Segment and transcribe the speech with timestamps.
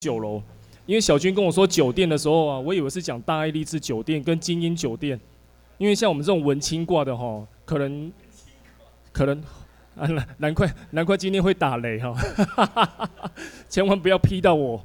[0.00, 0.40] 酒楼，
[0.86, 5.18] 因为小军跟我说酒店的时候啊，我以为是讲大爱丽丝酒店跟精英酒店，
[5.76, 8.12] 因为像我们这种文青挂的哈，可能
[9.10, 9.42] 可能
[9.96, 12.14] 啊难难怪难怪今天会打雷哈，
[13.68, 14.84] 千万不要劈到我。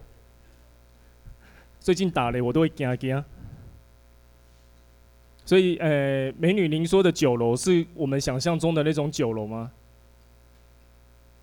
[1.79, 3.23] 最近打雷我都会惊惊。
[5.45, 9.69] 所以，呃，美女，您说的酒楼是我们想象中的那种酒楼吗？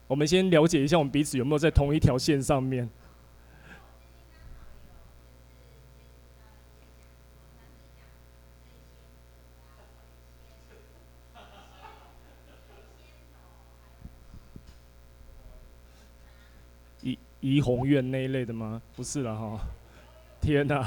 [0.09, 2.89] 我们先了解一下，我们彼此有没有在同一条线上面？
[17.41, 18.81] 怡红院那一类的吗？
[18.95, 19.61] 不是了哈！
[20.41, 20.85] 天哪！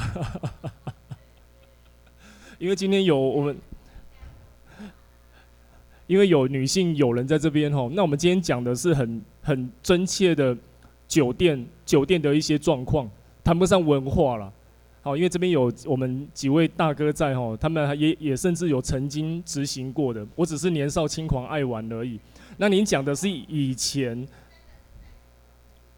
[2.59, 3.57] 因为今天有我们。
[6.05, 10.55] 因为有女性友人在这边吼，那我们今天讲的是很很真切的
[11.07, 13.09] 酒店酒店的一些状况，
[13.41, 14.51] 谈不上文化了。
[15.01, 20.27] 好，因为这边有我们几位大哥在吼，他们也也甚至有曾经执行过的。
[20.35, 22.19] 我只是年少轻狂爱玩而已。
[22.57, 24.27] 那您讲的是以前，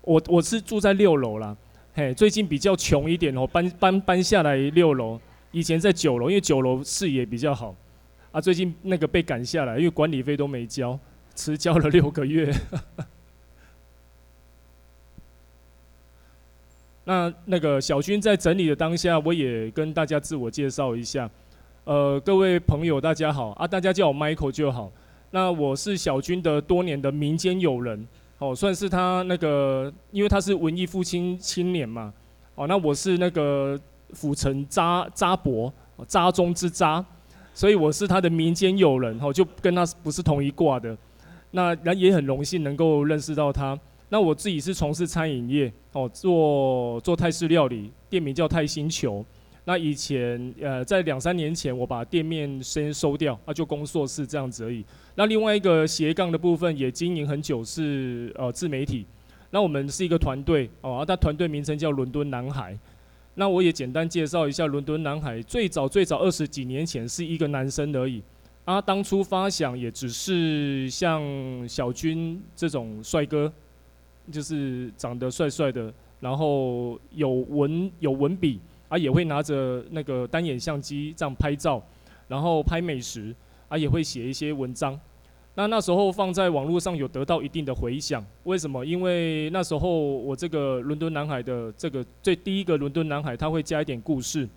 [0.06, 1.56] 我我是住在六楼啦，
[1.94, 5.20] 嘿，最近比较穷一点哦，搬搬搬下来六楼，
[5.52, 7.76] 以前在九楼，因为九楼视野比较好。
[8.32, 11.00] 啊，最近那个被赶下来，因为管理费都没交，
[11.36, 12.54] 迟交了六个月。
[17.06, 21.30] 那那个小军在整理的当下，我也跟大家自我介绍一下。
[21.86, 24.92] 呃，各位朋友，大家好啊，大家叫我 Michael 就好。
[25.32, 32.14] 那我是小军的多年的民间友人，哦，算是他那个，因为他是文艺复兴青年嘛，
[32.56, 33.80] 哦，那我是那个
[34.14, 35.74] 府城渣渣伯，
[36.08, 37.06] 渣中之渣。
[37.54, 40.98] 所以我是他的民间友人，哦，就跟他不是同一挂的。
[41.52, 43.80] 那也很荣幸能够认识到他。
[44.10, 49.26] 那我自己是从事餐饮业，哦，做做泰式料理，店名叫泰星球。
[49.68, 54.86] 那以前呃，在两三年前，我把店面先收掉，啊，就工作室这样子而已。
[55.16, 59.06] 那另外一个斜杠的部分也经营很久，是呃自媒体。
[59.50, 62.78] 那我们是一个团队，哦，啊，团队名称叫伦敦男孩。
[63.34, 65.42] 那我也简单介绍一下伦敦男孩。
[65.42, 68.22] 最早最早二十几年前是一个男生而已，
[68.66, 71.22] 啊，当初发想也只是像
[71.68, 73.52] 小军这种帅哥，
[74.32, 81.82] 就是长得帅帅的，然后有文有文笔，啊，也会拿着那个单眼相机这样拍照，
[82.28, 83.36] 然后拍美食，
[83.68, 85.00] 啊，也会写一些文章。
[85.58, 88.86] 那那时候放在网络上有得到一定的回响，为什么？
[88.86, 94.48] 因为那时候我这个伦敦男孩的这个最第一个伦敦男孩，他会加一点故事，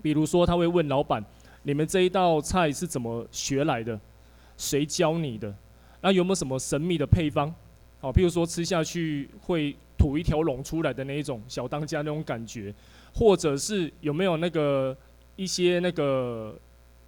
[0.00, 1.24] 比如说他会问老板
[1.64, 3.98] ：“你们这一道菜是怎么学来的？
[4.56, 5.52] 谁教你的？
[6.00, 7.52] 那有没有什么神秘的配方？
[8.00, 12.72] 好，譬如说吃下去会吐一条龙出来的那一种小当家那种感觉，
[13.12, 14.96] 或者是有没有那个
[15.36, 16.56] 一些那个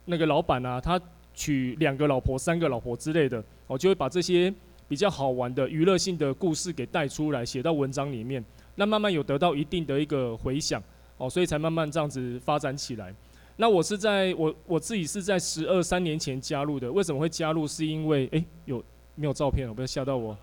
[0.04, 1.00] 那个老板啊，他。”
[1.32, 4.52] 娶两个老婆、三个老婆之类的，我就会把这些
[4.88, 8.44] 比较好玩的娱乐性的故事给带出来，写到文章里面。
[8.74, 10.82] 那慢慢有得到一定的一个回响，
[11.16, 13.14] 哦，所以才慢慢这样子发展起来。
[13.56, 16.90] 那我是在我我自己是在十二三年前加入的。
[16.90, 17.66] 为什么会加入？
[17.66, 18.84] 是因为诶，有
[19.14, 19.66] 没有照片？
[19.66, 20.36] 我不要吓到我。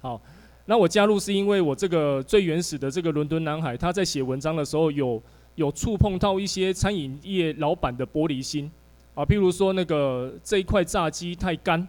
[0.00, 0.20] 好，
[0.70, 5.20] 那我加入是因为我这个最原始的这个伦敦男孩，他在写文章的时候有
[5.56, 8.70] 有触碰到一些餐饮业老板的玻璃心。
[9.16, 11.84] 啊，譬如说那个这一块炸鸡太干，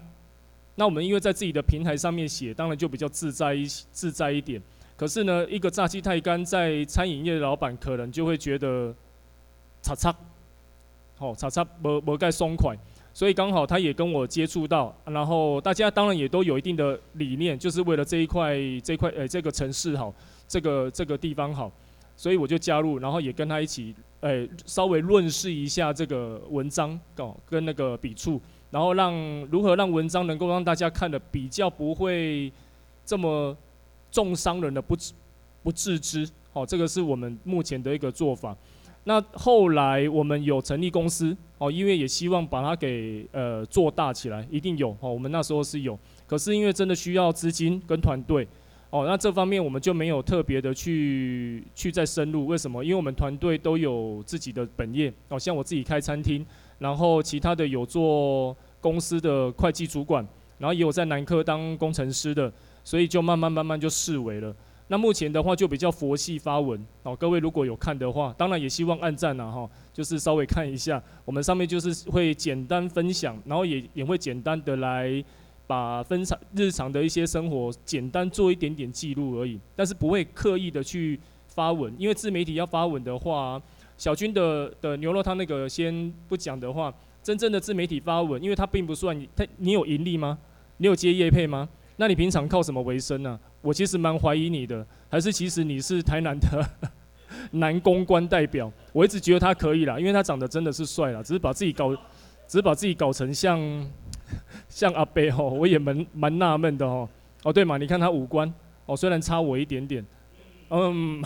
[0.74, 4.60] 那我们因为在自己的平台上面写，当然就比较自在一自在一点。
[4.98, 8.92] 可是呢，一个炸鸡太干，在餐饮业的老板可能就会觉得，
[9.84, 10.12] 擦擦，
[11.18, 12.76] 好擦擦，没没盖松快。
[13.14, 20.14] 所以刚好他也跟我接触到，然后大家当然也都有一定的理念，就是为了这一块这块呃这个城市好，
[20.48, 21.72] 这个这个地方好，
[22.16, 23.96] 所以我就加入，然后也跟他一起。
[24.22, 28.40] 诶、稍微论述一下这个文章哦，跟那个笔触，
[28.70, 29.16] 然后让
[29.50, 32.54] 如何让文章能够让大家看得比较不会
[33.04, 33.58] 这么
[34.12, 34.96] 重伤人的不
[35.64, 38.56] 不自知，哦，这个是我们目前的一个做法。
[39.04, 48.48] 那后来我们有成立公司哦，因为也希望把它给呃做大起来，一定有哦，我们那时候是有，可是因为真的需要资金跟团队。
[48.92, 52.84] 哦，那这方面我们就没有特别的去去再深入，为什么？
[52.84, 56.46] 因为我们团队都有自己的本业，哦，像我自己开餐厅，
[56.78, 60.28] 然后其他的有做公司的会计主管，
[60.58, 62.52] 然后也有在南科当工程师的，
[62.84, 64.54] 所以就慢慢慢慢就视为了。
[64.92, 75.24] 那目前的话就比较佛系发文，哦，各位如果有看的话，当然也希望按赞呐，哈，就是稍微看一下，我们上面就是会简单分享，然后也也会简单的来
[75.66, 81.18] 把分享日常的一些生活简单做一点点记录而已，但是不会刻意的去
[81.48, 83.62] 发文，因为自媒体要发文的话，
[83.98, 90.38] 小军的的牛肉汤那个先不讲的话，真正的自媒体发文，因为它并不算它，你有盈利吗？
[90.80, 91.70] 你有接业配吗？
[92.02, 96.68] 那你平常靠什么为生呢、我其实蛮怀疑你的，还是其实你是台南的
[97.54, 98.74] 男公关代表？
[98.92, 101.94] 我一直觉得他可以啦，因为他长得真的是帅啦，只是把自己搞，
[102.48, 103.60] 只是把自己搞成像
[104.68, 107.08] 像阿伯吼，我也蛮蛮纳闷的吼。
[107.44, 108.52] 哦对嘛，你看他五官
[108.88, 110.04] 哦，虽然差我一点点，
[110.70, 111.22] 嗯，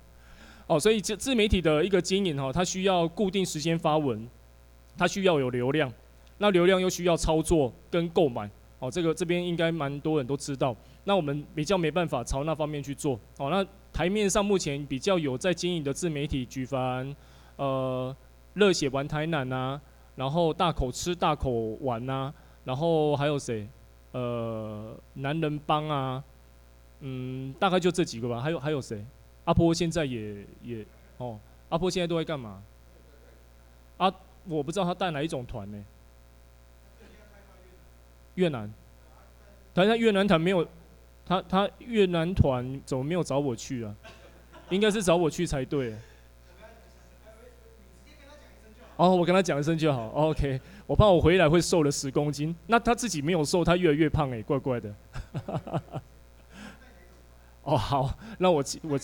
[0.68, 4.28] 哦，所以自自媒体的一个经营哈，它需要固定时间发文，
[4.98, 5.90] 它需要有流量，
[6.36, 8.50] 那流量又需要操作跟购买。
[8.80, 10.74] 哦，这个这边应该蛮多人都知道。
[11.04, 13.18] 那我们比较没办法朝那方面去做。
[13.38, 17.14] 哦，那台面上目前比较有在经营的自媒体，举凡
[17.56, 18.14] 呃
[18.54, 19.80] 热血玩台南啊，
[20.16, 21.50] 然后大口吃大口
[21.80, 22.32] 玩啊，
[22.64, 23.68] 然后还有谁？
[24.12, 26.24] 呃，男人帮啊，
[27.00, 28.40] 嗯，大概就这几个吧。
[28.40, 29.04] 还有还有谁？
[29.44, 30.86] 阿波现在也也
[31.18, 31.38] 哦，
[31.68, 32.62] 阿波现在都在干嘛？
[33.98, 34.10] 啊，
[34.48, 35.84] 我不知道他带哪一种团呢？
[38.34, 38.72] 越南，
[39.72, 40.66] 但是越南团没有，
[41.24, 43.94] 他他越南团怎么没有找我去啊？
[44.70, 45.94] 应该是找我去才对。
[48.96, 50.08] 哦，我跟他讲一声就好。
[50.10, 52.54] OK，我怕我回来会瘦了十公斤。
[52.66, 54.94] 那他自己没有瘦，他越来越胖哎，怪怪的。
[57.62, 58.98] 哦，好，那我期我，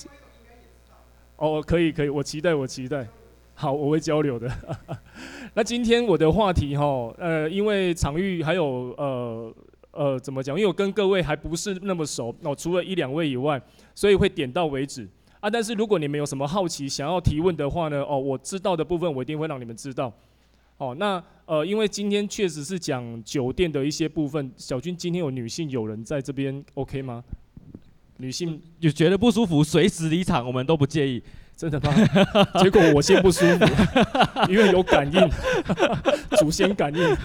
[1.37, 3.09] 哦，可以可以，我期待我期待。
[3.59, 4.47] 好，我会交流的。
[5.55, 6.85] 那今天我的话题哈，
[7.17, 9.51] 呃，因为场域还有呃
[9.93, 10.55] 呃怎么讲？
[10.55, 13.59] 因为我跟各位还不是那么熟哦，除了一两位以外，
[13.95, 15.09] 所以会点到为止
[15.41, 15.49] 啊。
[15.49, 20.13] 但是如果你们有什么好奇想要提问的话呢，哦，我知道的部分我一定会让你们知道。
[20.77, 27.25] 哦，那呃，因为今天确实是讲酒店的一些部分，小军今天有女性友人在这边，OK 吗？
[28.19, 31.23] 女性有觉得不舒服，随时离场，我们都不介意。
[31.57, 31.93] 真的吗？
[32.61, 33.65] 结果我先不舒服，
[34.51, 35.31] 因为有感应，
[36.39, 37.17] 祖先感应。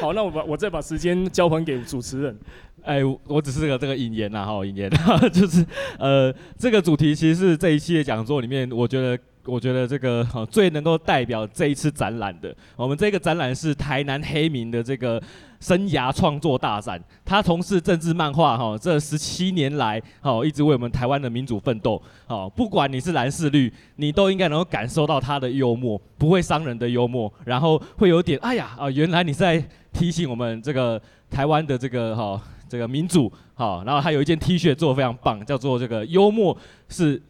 [0.00, 2.36] 好，那我把我再把时间交还给主持人。
[2.82, 4.90] 哎，我只是个这个引言呐，哈，引言，
[5.32, 5.64] 就是
[5.98, 9.18] 呃，这个主题其实是这一系列讲座里面，我觉得。
[9.46, 15.22] 我觉得这个最能够代表这一次展览的，我们这个展览是台南黑民的这个
[15.60, 16.98] 生涯创作大展。
[17.24, 22.00] 他从事政治漫画哈，这十七年来哈，一直为我们台湾的民主奋斗。
[22.26, 29.62] 好，不管你是蓝是绿，你都应该能够感受到他的幽默，不会伤人的幽默，然后会有点哎呀啊，原来你是在
[29.92, 31.00] 提醒我们这个
[31.30, 36.56] 台湾的这个哈这个民主好，然后他有一件 T 恤做得非常棒，叫做这个幽默
[36.88, 37.20] 是。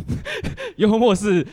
[0.76, 1.46] 幽默是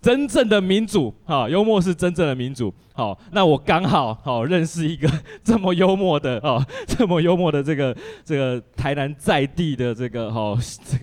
[0.00, 5.10] 真正的民主，哈，幽默是真正的民主，好，那我刚好好认识一个
[5.42, 10.56] 这么幽默的，哦，这么幽默的这个这个台南在地的这个，哈，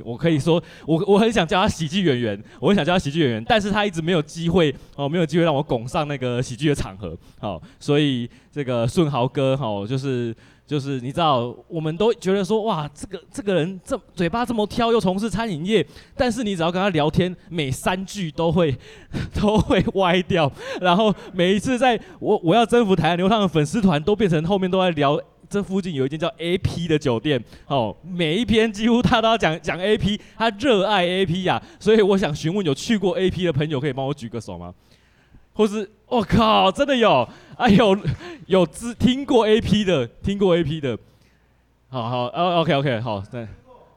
[0.06, 10.34] 我可以说，我我很想叫他喜剧演员，我很想叫他喜剧演员，但是他一直没有机会，哦，没有机会让我拱上那个喜剧的场合，好，所以这个顺豪哥，哈，就是。
[10.74, 15.86] 就是你知道，我们都觉得说，哇，这个这个人这嘴巴这么挑，又从事餐饮业，
[16.18, 18.76] 但是你只要跟他聊天，每三句都会
[19.40, 34.74] 都会歪掉，然后每一次在我我要征服台湾流浪的粉丝团，都变成后面都在聊这附近有一间叫 AP 的酒店，哦，每一篇几乎他都要讲讲 AP，他热爱 AP 呀，所以我想询问有去过 AP 的朋友，可以帮我举个手吗？
[35.54, 37.28] 或是我靠，真的有。
[37.56, 37.96] 啊，有
[38.48, 40.98] 有知听过 AP 的，听过 AP 的，
[41.88, 43.48] 好好哦，OK OK 好，对，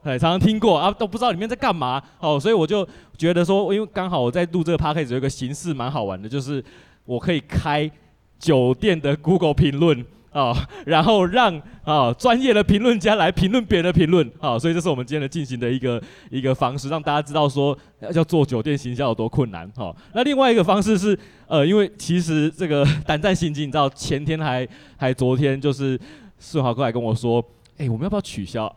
[0.03, 0.77] 对，常常听过。
[0.77, 2.87] 啊，都不知道里面在干嘛，好，所以我就
[3.17, 6.63] 觉得说，因为刚好我在录这个 podcast 有一个形式蛮好玩的，就是
[7.03, 7.89] 我可以开
[8.37, 10.05] 酒店的 Google 评论。
[10.31, 17.77] 啊、哦，然后让啊专、业的评论家来评论别人的评论，好、哦，所以这是我们今天的进行的一个一个方式，让大家知道说
[18.13, 21.17] 要做酒店行销有多困难，好、哦，那另外一个方式是，
[21.47, 24.67] 呃，因为其实这个胆战心惊，你知道前天还
[24.97, 25.99] 还昨天就是
[26.39, 27.43] 顺华哥还跟我说，
[27.77, 28.65] 哎、我们要不要取消？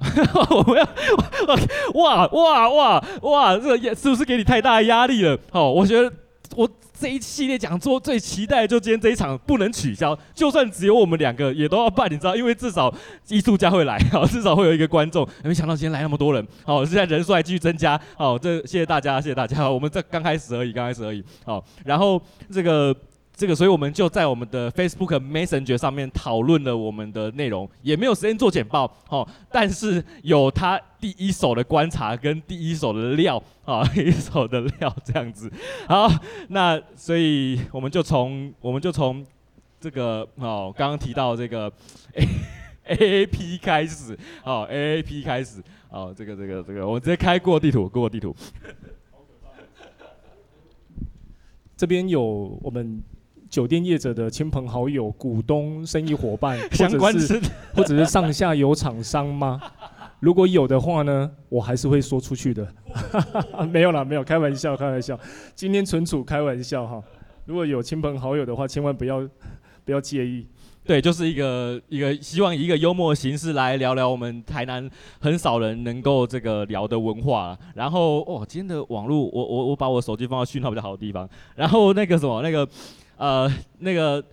[0.50, 0.88] 我们要
[2.00, 5.38] 哇哇哇哇，这个也是不是给你太大的压力了？
[5.50, 6.10] 好、哦，我觉得
[6.56, 6.66] 我。
[7.00, 12.94] 这一系列讲座最期待就今天这一场不能取消，就算只有我们两个也都要办，你知道，因为至少
[13.28, 15.26] 艺术家会来，好，至少会有一个观众。
[15.42, 22.20] 没想到今天来那么多人，好，现在人数还继续增加，好，这谢谢大家，谢谢大家，我们这刚开始而已，刚开始而已，好，然后
[22.52, 22.94] 这个。
[23.40, 35.50] 这个，所以我们就在我们的 Facebook Messenger 上面讨论了我们的内容，也没有时间做简报，哦，但是有他第一手的观察跟第一手的料，啊，第 一手的料这样子。
[35.88, 36.06] 好，
[36.48, 39.24] 那所以我们就从我们就从
[39.80, 41.72] 这个哦，刚刚提到这个
[42.84, 48.36] A A P 开始，哦 A A P 开始，哦这个这个这个，我直接开过地图，过地图。
[51.74, 52.22] 这边有
[52.60, 53.02] 我们
[53.50, 57.38] 酒店业者的亲朋好友、股东、生意伙伴， 相关是
[57.74, 59.60] 或者是上下游厂商吗？
[60.20, 62.66] 如果有的话呢，我还是会说出去的。
[63.72, 65.18] 没有啦，没有，开玩笑，开玩笑。
[65.54, 67.02] 今天纯属开玩笑哈。
[67.44, 69.28] 如果有亲朋好友的话，千万不要
[69.84, 70.46] 不要介意。
[70.84, 74.88] 对，就是一个一个希望以一个幽默的形式来聊聊我们台南
[75.20, 77.56] 很少人能够这个聊的文化。
[77.74, 81.28] 然后哦，今天的网络，我我我把我手机放到讯号比较好的地方。
[81.56, 82.66] 然后那个什么那个
[83.20, 83.48] 呃
[83.78, 84.24] 那个。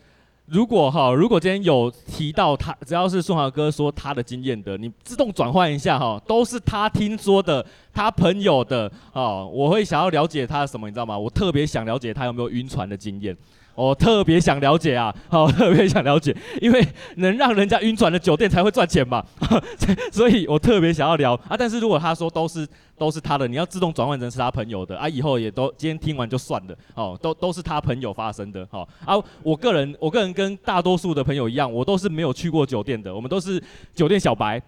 [0.50, 11.20] 如果哈，如果今天有提到他，只要是顺华哥说他的经验的，你自动转换一下哈，都是他听说的，他朋友的啊，我会想要了解他什么，你知道吗？
[11.20, 13.36] 我特别想了解他有没有晕船的经验。
[13.78, 16.84] 我特别想了解啊，好， 特别想了解，因为
[17.18, 19.24] 能让人家晕船的酒店才会赚钱嘛，
[20.12, 21.56] 所以我特别想要聊啊。
[21.56, 22.68] 但是如果他说都是
[22.98, 29.14] 都是他的，你要自动转换成是他朋友的啊，以后也都今天听完就算了，哦，都都是他朋友发生的，好啊。
[29.44, 33.62] 我个人我个人跟大多数的朋友一样，我都是没有去过酒店的，我们都是
[33.94, 34.60] 酒店小白，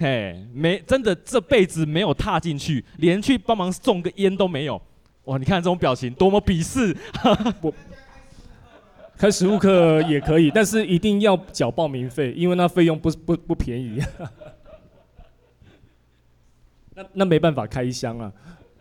[0.00, 4.82] 嘿，没真的这辈子没有踏进去，连去帮忙送个烟都没有。
[5.26, 6.96] 哇，你看这种表情多么鄙视，
[7.62, 7.72] 我。
[9.18, 14.00] 开实物课也可以，但是一定要缴报名费，因为那费用不不不便宜。
[16.94, 18.32] 那那没办法开箱啊。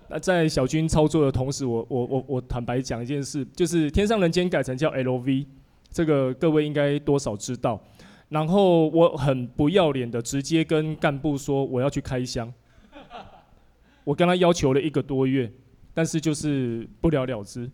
[0.09, 5.47] 那在小军操作的同时，我我我我坦白讲一件事，就是天上人间改成叫 LV，
[5.89, 7.81] 这个各位应该多少知道。
[8.29, 12.53] 然后我很不要脸的直接跟干部说我要去开箱，
[14.03, 15.51] 我跟他要求了一个多月，
[15.95, 17.69] 但是就是不了了之。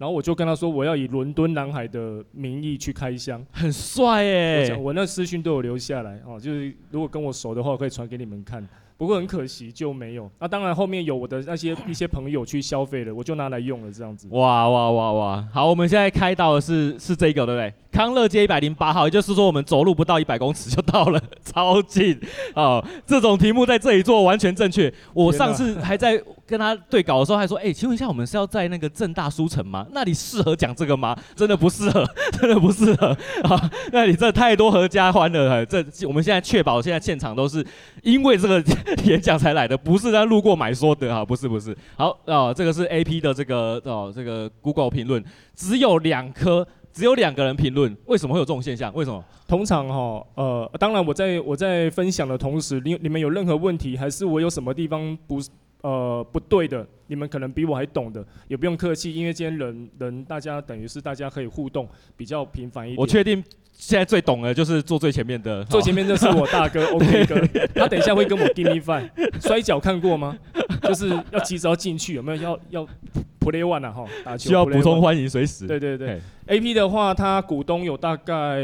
[0.00, 4.74] 然后我就跟他说，我要以伦敦男孩的名义去开箱，很帅耶！
[4.80, 8.66] 我那私讯都有留下来哦，就是如果跟我熟的话，我可以传给你们看。
[8.96, 10.30] 不过很可惜就没有。
[10.38, 14.28] 那当然后面有我的那些一些朋友去消费了，我就拿来用了这样子。
[14.30, 15.48] 哇哇哇哇！
[15.52, 17.72] 好，我们现在开到的是是这个对不对？
[17.90, 22.18] 康乐街一百零八号，也就是说我们走路不到一百公尺就到了， 超近
[22.54, 22.82] 哦。
[23.06, 24.92] 这种题目在这里做完全正确。
[25.14, 29.86] 我上次还在跟他对稿的时候还说，哎、请问一下，我们是要在那个正大书城吗？
[29.92, 31.16] 那里适合讲这个吗？
[31.36, 32.04] 真的不适合，
[32.40, 33.70] 真的不适合啊！
[33.92, 35.64] 那里这太多合家欢了。
[35.64, 37.64] 这我们现在确保现在现场都是
[38.02, 38.60] 因为这个。
[39.04, 41.76] 演讲才来的，不是在路过买说的哈，不是不是。
[41.96, 45.22] 好啊，这个是 AP 的这个哦，这个 Google 评论，
[45.54, 48.92] 只有两颗，只有两个人评论，为什么会有这种现象？
[48.94, 49.22] 为什么？
[49.46, 55.40] 通常哈，呃，当然我在我在分享的同时，你你们有任何问题，还是我有什么地方不
[55.82, 62.98] 呃不对的，你们可能比我还懂的，也不用客气，因为今天人人大家等于是大家可以互动比较频繁一点。
[62.98, 63.42] 我确定。
[63.72, 67.40] 现在最懂的就是坐最前面的，坐前面的是我大哥， OK 哥，
[67.74, 69.08] 他等一下会跟我 give me five，
[69.40, 70.36] 摔跤看过吗？
[70.82, 72.86] 就是要急着要进去，有没有要要
[73.38, 73.90] play one 啊？
[73.90, 74.48] 哈，打球。
[74.50, 75.66] 需要补充欢迎随时。
[75.66, 78.58] 对对对，AP 的话，他股东有大概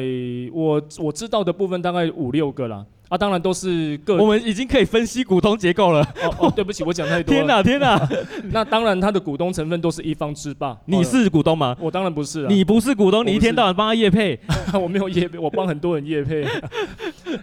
[0.53, 2.85] 我我知道的部分大概五六个啦。
[3.09, 4.17] 啊，当然都是个。
[4.17, 6.03] 我们已经可以分析股东结构了。
[6.23, 7.39] 哦哦，对不起，我讲太多了。
[7.39, 8.09] 天哪，天哪！
[8.51, 10.77] 那当然，他的股东成分都是一方之霸。
[10.87, 11.77] 你是股东吗？
[11.81, 12.47] 我当然不是啊。
[12.49, 14.39] 你不是股东，你一天到晚帮他业配。
[14.75, 16.45] 我没有业配，我帮很多人业配。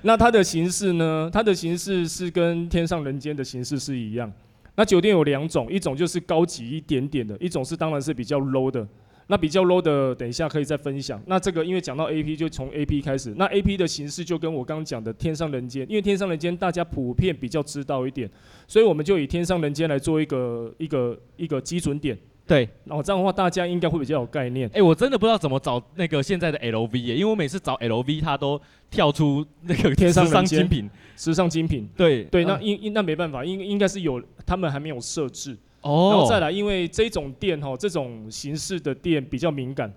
[0.01, 1.29] 那它的形式呢？
[1.31, 4.31] 它的形式是跟天上人间的形式是一样。
[4.75, 8.85] 那酒店有两种，一种就是高级一点点的，一种是当然是比较 low 的。
[9.27, 11.21] 那比较 low 的，等一下可以再分享。
[11.25, 13.33] 那这个因为讲到 AP，就从 AP 开始。
[13.37, 18.29] 那 AP 的形式就跟我刚刚讲的天上人间，因为天上人间大家普遍比较知道一点，
[18.67, 22.17] 所以我们就以天上人间来做一个一个一个基准点。
[22.45, 24.69] 对，然后这样的话大家应该会比较有概念。
[24.73, 28.61] 哎，我真的不知道怎么找那个现在的 LV 耶，因为我每次找 LV，它都
[28.91, 31.87] 跳出那个天上人精品，时尚精品。
[31.95, 35.57] 对对，那应应那没办法，应应该是有他们还没有设置。
[35.83, 39.93] 哦，然后再来，因为这种店哈，这种形式的店比较敏感，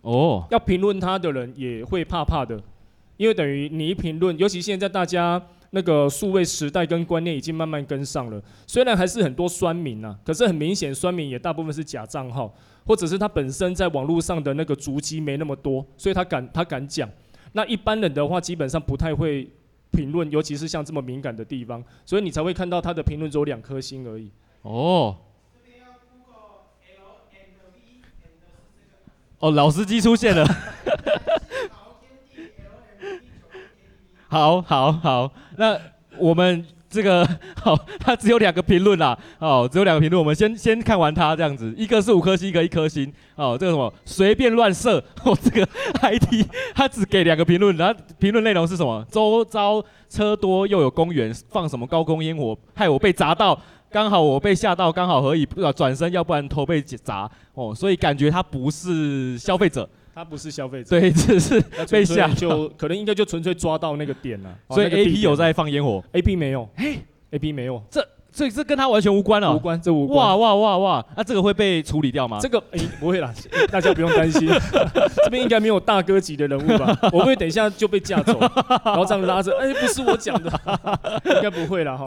[0.00, 2.60] 哦，要评论它的人也会怕怕的，
[3.16, 5.40] 因为等于你一评论，尤其现在大家
[5.70, 12.54] 那个数位时代跟观念已经慢慢跟上了，虽然还是很多酸民呐，可是很明显酸民也大部分是假账号，
[12.86, 17.06] 或者是他本身在网络上的那个足迹没那么多，所以他敢他敢讲，
[17.52, 19.50] 那一般人的话基本上不太会
[19.90, 24.30] 评论，尤其是像这么敏感的地方，所以你才会看到他的评论只有两颗星而已，
[24.62, 25.16] 哦。
[29.38, 30.46] 哦，老司机出现了。
[34.28, 35.78] 好好好，那
[36.18, 36.64] 我们。
[36.88, 37.28] 这个
[37.60, 45.68] 好，他只有两个评论啦，哦，只有两个评论，我们先先看完他这样子，一个是五颗星，一个一颗星，哦，这个什么随便乱射，哦，这个
[46.00, 49.04] ID 他只给两个评论，然后评论内容是什么？
[49.10, 53.60] 周遭车多又有公园，放什么高空烟火，害我被砸到，
[53.96, 59.88] 刚好我被吓到，刚好可以不转身，要不然头被砸，哦，所以感觉他不是消费者。
[60.14, 61.58] 他不是消费者，对， 只是
[61.90, 64.54] 被吓，就可能应该就纯粹抓到那个点了。
[64.68, 66.98] 所以 A P 有在放烟火，A P 没有，嘿
[67.30, 70.18] ，A P 没有，这这这跟他完全无关了，无关，这无关。
[70.18, 72.36] 哇哇哇哇，那这个会被处理掉吗？
[72.38, 73.32] 这个哎，不会啦，
[73.72, 74.46] 大家不用担心，
[75.24, 76.94] 这边应该没有大哥级的人物吧？
[77.14, 78.38] 我会等一下就被架走，
[78.84, 80.50] 然后这样拉着，哎，不是我讲的，
[81.24, 82.06] 应该不会啦哈。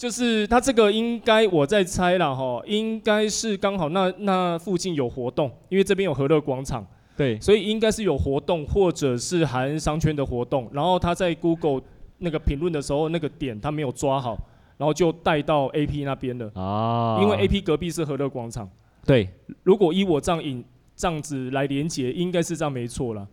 [0.00, 6.86] 就是他这个应该我在猜了哈，应该是刚好那那附近有活动，因为这边有和乐广场。
[7.18, 10.66] 对，所以应该是有活动，或者是含商圈的活动。
[10.72, 11.82] 然后他在 Google
[12.16, 14.38] 那个评论的时候，那个点他没有抓好，
[14.78, 16.50] 然后就带到 AP 那边了。
[16.54, 18.66] 啊，因为 AP 隔壁是和乐广场。
[19.04, 19.28] 对，
[19.64, 20.64] 如果依我这样引
[20.96, 23.28] 这样子来连接，应该是这样没错了。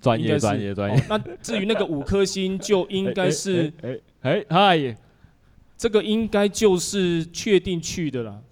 [0.00, 1.04] 专业，专业，专业。
[1.06, 4.96] 那至于那个五颗星，就应该是， 哎哎嗨，
[5.78, 8.42] 这个应该就是确定去的了。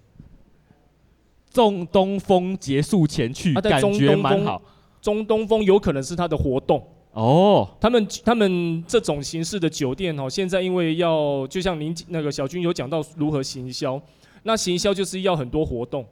[1.51, 4.61] 中东风结束前去，感觉蛮好。
[5.01, 7.67] 中东风有可能是他的活动哦。
[7.81, 14.01] 他们他们这种形式的酒店哦，现在因为要就像您那个小军有讲到如何行销，
[14.43, 16.05] 那行销就是要很多活动，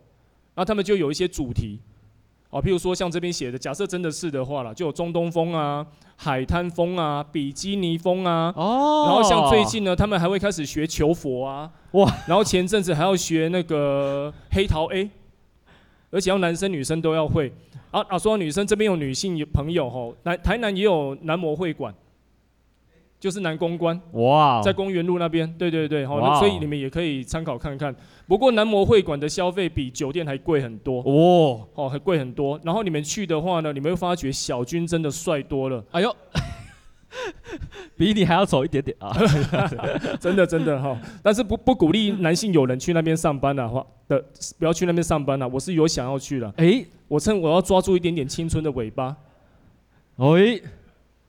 [0.55, 1.79] 那他们就有一些主题，
[2.49, 8.53] 哦，譬如说像这边写的，假设真的是的话啦，就有中东风啊、海滩风啊、比基尼风啊。
[8.55, 9.05] 哦。
[9.07, 11.71] 然后像最近呢，他们还会开始学求佛啊。
[11.91, 12.11] 哇。
[12.27, 15.09] 然后前阵子还要学那个黑桃 A。
[16.11, 17.51] 而且要男生女生都要会，
[17.91, 21.93] 啊啊，说到女生这边有女性朋友吼，南台南也有男模会馆，
[23.25, 27.95] 就是南公关，哇，在公园路那边，对对对，好，所以你们也可以参考看看。
[28.27, 32.59] 不过南模会馆的消费比酒店还贵很多，哦，哦，还贵很多。
[32.63, 36.15] 然后你们去的话呢，你们会发觉小军真的帅多了，哎呦。
[37.97, 39.15] 比你还要丑一点点啊！
[40.19, 44.23] 真的真的哈，但是不不鼓励男性友人去那边上班的话的，
[44.59, 45.47] 不要去那边上班了。
[45.47, 49.15] 我是有想要去了，哎、欸，我趁我要抓住一点点青春的尾巴，
[50.17, 50.63] 哎、欸。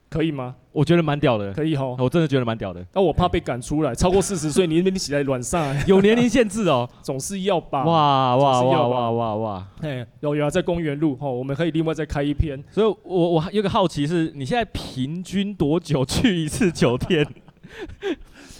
[0.08, 0.54] 可以吗？
[0.72, 1.52] 我觉得蛮屌的。
[1.52, 2.84] 可以吼，我真的觉得蛮屌的。
[2.92, 7.84] 那我怕被赶出来，超过四十岁，你那边起来软上， 有年龄限制哦， 总是要吧。
[7.84, 9.68] 哇哇哇哇哇哇！
[9.82, 12.62] 哎，有有啊，在公园路吼，我们可以另外再开一篇。
[12.70, 17.26] 所以我我还有个好奇是，你现在平均多久去一次酒店？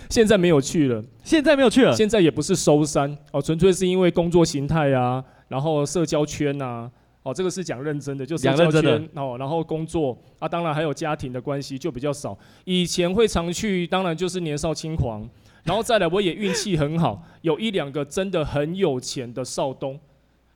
[0.09, 6.91] 现在没有去了，现在没有去了，现在也不是收山哦，纯粹是因为工作形态啊，然后社交圈啊。
[7.27, 12.39] 哦，这个是讲认真的，就是社交圈哦，然后工作啊，当然还有家庭的关系就比较少。
[12.65, 15.29] 以前会常去，当然就是年少轻狂，
[15.65, 19.99] 然后再来我也运气很好，有一两个真的很有钱的少东，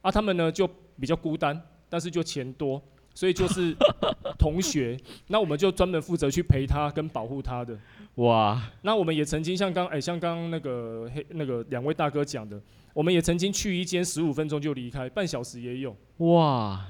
[0.00, 0.64] 啊，他们呢就
[1.00, 2.80] 比较孤单，但是就钱多，
[3.20, 3.76] 所以就是
[4.38, 7.76] 同学， 那我们就专门负责去陪他跟保护他的。
[8.14, 12.58] 哇，那我们也曾经像刚哎，像刚刚那个黑那个两位大哥讲的。
[12.94, 15.94] 我们也曾经去一间十五分钟就离开，半小时也有。
[16.16, 16.82] 哇，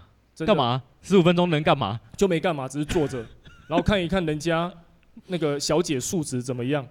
[0.47, 0.81] 干嘛？
[1.03, 1.99] 十五分钟能干嘛？
[2.17, 3.19] 就没干嘛，只是坐着，
[3.67, 4.73] 然后看一看人家
[5.27, 6.87] 那个小姐素质怎么样，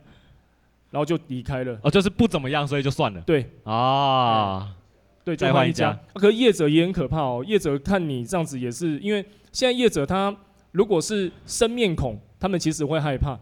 [0.92, 1.80] 然后就离开了。
[1.82, 3.22] 哦，就是不怎么样，所以就算了。
[3.22, 4.76] 对啊，
[5.24, 5.98] 对，再换一家。
[6.14, 10.36] 可是业者也很可怕哦，业者看你这样子也是，因为现在业者他
[10.72, 13.40] 如果是生面孔，他们其实会害怕。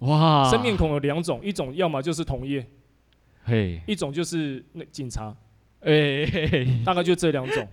[0.00, 2.66] 哇，生面孔有两种，一种要么就是同业。
[3.44, 5.34] 嘿，一种就是那警察，
[5.80, 6.24] 哎，
[6.84, 7.68] 大概就这两种，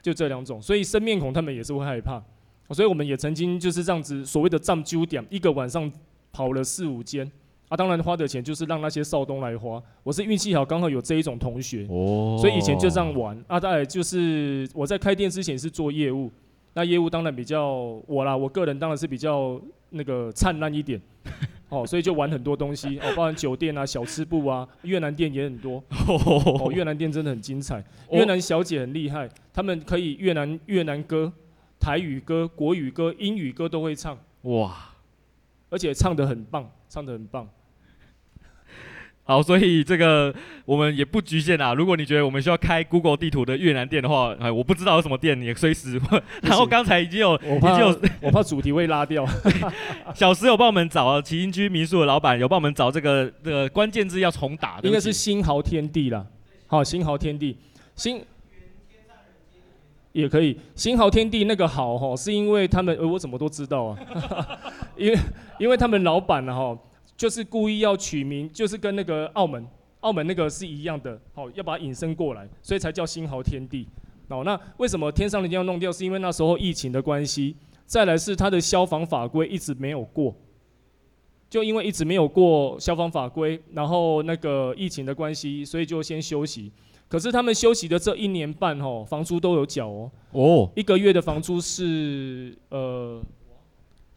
[0.00, 2.22] 就这两种，所以生面孔他们也是会害怕，
[2.70, 5.90] 所以我们也曾经就是这样子所谓的占揪点，一个晚上
[6.32, 7.30] 跑了四五间，
[7.72, 16.30] 啊，当然花的钱就是让那些少东来花，我是运气好，刚好有这一种同学，哦，所以以前就这样玩，啊，再就是我在开店之前是做业务，
[16.74, 19.58] 那业务当然比较我啦，我个人当然是比较
[19.88, 21.00] 那个灿烂一点。
[21.70, 25.82] 哦，所以就玩很多东西哦，包含酒店啊、小吃部啊，越南店也很多。
[26.06, 31.32] 哦，越南店真的很精彩，越南小姐很厉害，他们可以越南越南歌、
[31.80, 34.18] 台语歌、国语歌、英语歌都会唱。
[34.42, 34.90] 哇，
[35.70, 37.48] 而且唱得很棒，唱得很棒。
[39.24, 41.72] 好，所以这个我们也不局限啊。
[41.74, 46.00] 如果你觉得我们需要开 Google 地图的越南店的话，哎，我不知道有什么店，你也随时。
[46.42, 49.24] 然后刚才已经有，已经有，我怕主题会拉掉。
[50.12, 56.26] 小石有帮我们找啊，起因居民宿的老板有帮我们找这个这个关键字要重打的，应该是新豪天地啦。
[56.66, 57.56] 好，新豪天地，
[57.94, 58.20] 新
[60.10, 60.58] 也可以。
[60.74, 63.98] 新豪天地那个好哈，是因为他们，呃，我怎么都知道啊？
[64.98, 65.18] 因为
[65.60, 66.76] 因为他们老板呢哈。
[67.22, 69.64] 就是故意要取名，就是跟那个澳门
[70.00, 73.86] 澳门那个是一样的，好，要把它引申过来，所以才叫新豪天地。
[74.26, 75.92] 哦，那为什么天上人间要弄掉？
[75.92, 77.54] 是因为那时候疫情的关系，
[77.86, 80.34] 再来是它的消防法规一直没有过，
[81.48, 86.72] 就因为一直没有过消防法规，然后那个疫情的关系，所以就先休息。
[87.06, 90.10] 可是他们休息的这一年半，吼，房租都有缴哦。
[90.32, 93.22] 哦，一个月的房租是呃，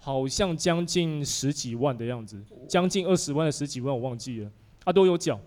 [0.06, 2.40] 好像将近十几万的样子，
[2.70, 4.52] 将近二十万的十几万，我忘记了，
[4.84, 5.40] 他都有缴。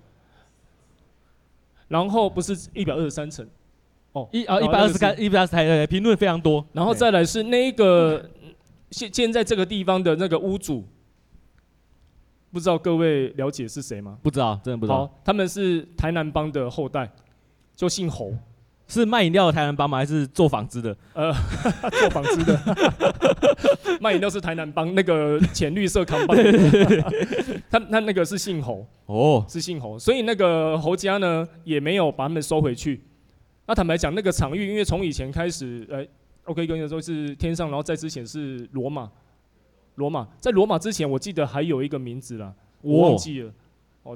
[1.87, 3.49] 然后不是一百二十三层，
[4.11, 6.67] 哦，一啊一百二十三，一百二十台的评论非常多。
[6.73, 8.29] 然后再来是那个
[8.91, 10.85] 现现在这个地方的那个屋主，
[12.51, 14.19] 不知道各位了解是谁吗？
[14.25, 15.09] 不知道，真的不知道。
[15.25, 17.09] 他们是台南帮的后代。
[17.77, 18.33] 就姓侯，
[18.89, 19.99] 是卖饮料的台南帮吗？
[19.99, 20.97] 还是做纺织的？
[21.13, 21.31] 呃，
[22.01, 22.59] 做纺织的，
[24.01, 26.37] 卖饮料是台南帮那个浅绿色扛帮。
[27.71, 33.03] 他他那个是姓侯，哦，是姓侯，所以那个侯家呢也没有把他们收回去。
[33.67, 36.03] 那坦白讲，那个场域因为从以前开始，呃
[36.45, 39.11] ，OK，跟你说是天上，然后在之前是罗马，
[39.97, 43.51] 罗马在罗马之前，我记得还有一个名字啦，我忘记了。
[43.51, 43.53] 哦，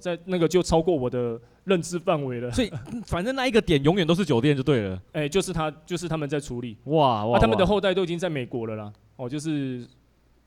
[0.01, 1.41] 在那个就超过我的。
[1.65, 2.69] 认知范围了，所以
[3.07, 5.01] 反正那一个点永远都是酒店就对了。
[5.15, 6.77] 哎、欸，就是他，就是他们在处理。
[6.87, 7.39] 哇哇！
[7.39, 8.93] 啊、他们的后代都已经在美国了啦。
[9.15, 9.87] 哦，就是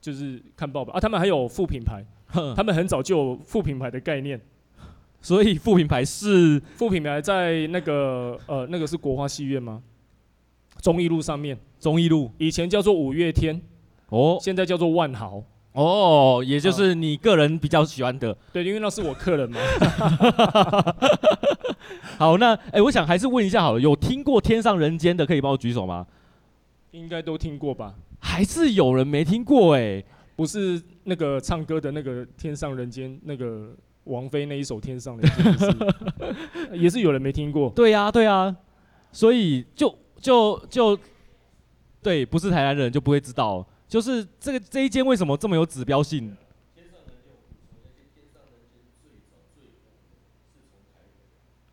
[0.02, 0.92] 就是看报吧。
[0.94, 2.04] 啊，他们还有副品牌，
[2.54, 4.38] 他们很早就有副品牌的概念。
[5.22, 9.82] 所以副品牌是副品牌在那个呃那个是国花戏院吗？
[10.82, 11.58] 中义路上面。
[11.80, 13.62] 中义路以前叫做五月天，
[14.10, 15.42] 哦，现在叫做万豪。
[15.76, 19.60] 哦，也就是你个人比较喜欢的，对，因为那是我客人嘛。
[22.18, 26.08] 好，那哎、欸，我想还是问一下好了，有听过天上人间的可以帮我举手吗？
[26.92, 27.94] 应该都听过吧？
[28.20, 30.06] 还是有人没听过哎、欸？
[30.38, 35.76] 不是那个唱歌的那个天上人间，那个王菲那一首天上人间，是
[36.80, 37.70] 也是有人没听过。
[37.72, 38.56] 对呀、啊，对呀、啊，
[39.12, 40.98] 所以就就就
[42.02, 43.68] 对，不是台南人就不会知道。
[43.88, 46.36] 就是这个这一间为什么这么有指标性？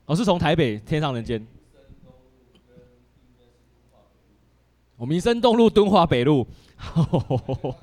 [0.06, 1.44] 哦，是从台北天上人间。
[4.96, 6.46] 我民生东路敦化北路。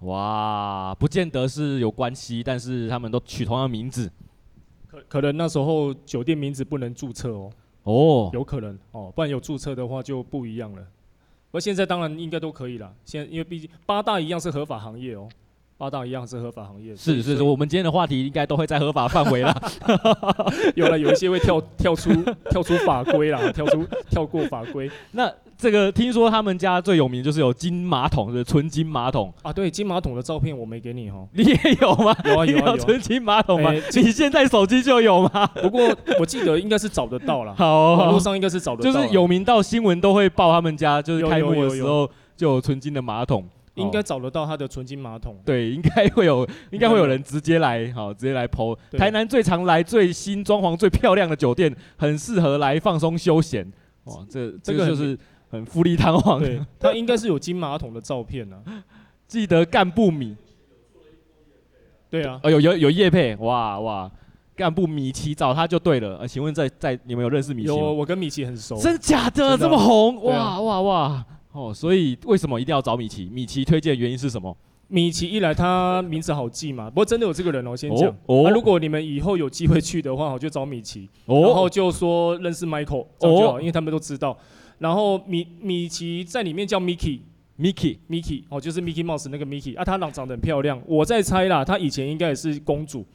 [0.00, 4.10] 哇，不见得是有关系，但是他们都取同样名字，
[4.88, 7.50] 可可能那时候酒店名字不能注册哦。
[7.82, 10.82] 哦，有可能哦，不然有注册的话就不一样了。
[11.50, 15.28] 不过现在当然应该都可以了，现在因为毕竟八大一样是合法行业哦。
[15.76, 19.54] 八大一样是合法行业，是是是，我们今天的话题应该都会在合法范围啦。
[20.76, 22.10] 有了，有一些会跳跳出
[22.50, 24.90] 跳出法规啦，跳出跳过法规。
[25.12, 29.52] 那这个听说他们家最有名就是有金马桶，就是纯金马桶啊。
[29.52, 31.28] 对，金马桶的照片我没给你哦。
[31.32, 32.16] 你也有吗？
[32.24, 32.76] 有啊有啊有。
[32.78, 33.70] 纯金马桶吗？
[33.72, 35.46] 你现在手机就有吗？
[35.62, 37.54] 不过我记得应该是找得到了。
[37.54, 38.90] 好，网络上应该是找得到。
[38.90, 43.46] 就是有名到新闻都会报他们家，就是开幕的时候就有纯金的马桶。
[43.74, 45.38] 应该找得到他的纯金马桶。
[45.44, 48.76] 对，应该会有，应该会有人直接来，好，直接来 po。
[48.98, 53.70] 台南最常来、最新装潢、最漂亮的酒店，很适合来放松休闲。
[54.04, 55.18] 哇，这这个就是
[55.50, 56.40] 很富丽堂皇。
[56.40, 58.56] 对， 他应该是有金马桶的照片呢。
[59.26, 60.36] 记得干部米。
[62.08, 62.40] 对啊。
[62.42, 64.10] 哦，有有有叶配，哇哇，
[64.56, 66.18] 干部米奇找他就对了。
[66.18, 67.76] 呃，请问在在你们有认识米奇吗？
[67.76, 68.76] 有，我跟米奇很熟。
[68.76, 70.22] 真假的这么红？
[70.24, 71.26] 哇哇哇！
[71.52, 73.28] 哦，所以为什么一定要找米奇？
[73.32, 74.56] 米奇推荐的原因是什么？
[74.88, 76.90] 米奇一来，他名字好记嘛。
[76.90, 78.08] 不过真的有这个人哦，先讲。
[78.26, 78.42] 哦。
[78.42, 81.08] 那、啊、如果你们以后有机会去的话，我就找米奇。
[81.26, 81.42] 哦。
[81.42, 84.36] 然后就说认识 Michael，这样就好，哦、因为他们都知道。
[84.80, 90.82] 然后米米奇在里面叫 Mickey，Mickey，Mickey，哦，就是 Mickey Mouse 那个 Mickey 啊，她长长得很漂亮。
[90.86, 93.06] 我在猜啦，她以前应该也是公主，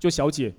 [0.00, 0.52] 就小姐，